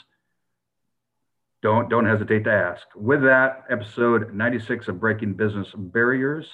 Don't 1.63 1.91
don't 1.91 2.07
hesitate 2.07 2.45
to 2.45 2.53
ask. 2.53 2.87
With 2.95 3.23
that, 3.23 3.65
episode 3.69 4.33
96 4.33 4.89
of 4.89 5.01
Breaking 5.01 5.35
Business 5.35 5.69
Barriers. 5.77 6.47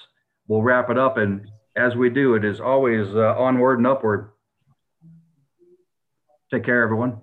We'll 0.47 0.63
wrap 0.63 0.91
it 0.91 0.99
up, 0.99 1.17
and 1.17 1.49
as 1.77 1.97
we 1.97 2.11
do, 2.11 2.35
it 2.35 2.45
is 2.45 2.61
always 2.61 3.15
uh, 3.15 3.35
onward 3.39 3.79
and 3.79 3.87
upward. 3.87 4.31
Take 6.53 6.65
care, 6.65 6.83
everyone. 6.83 7.19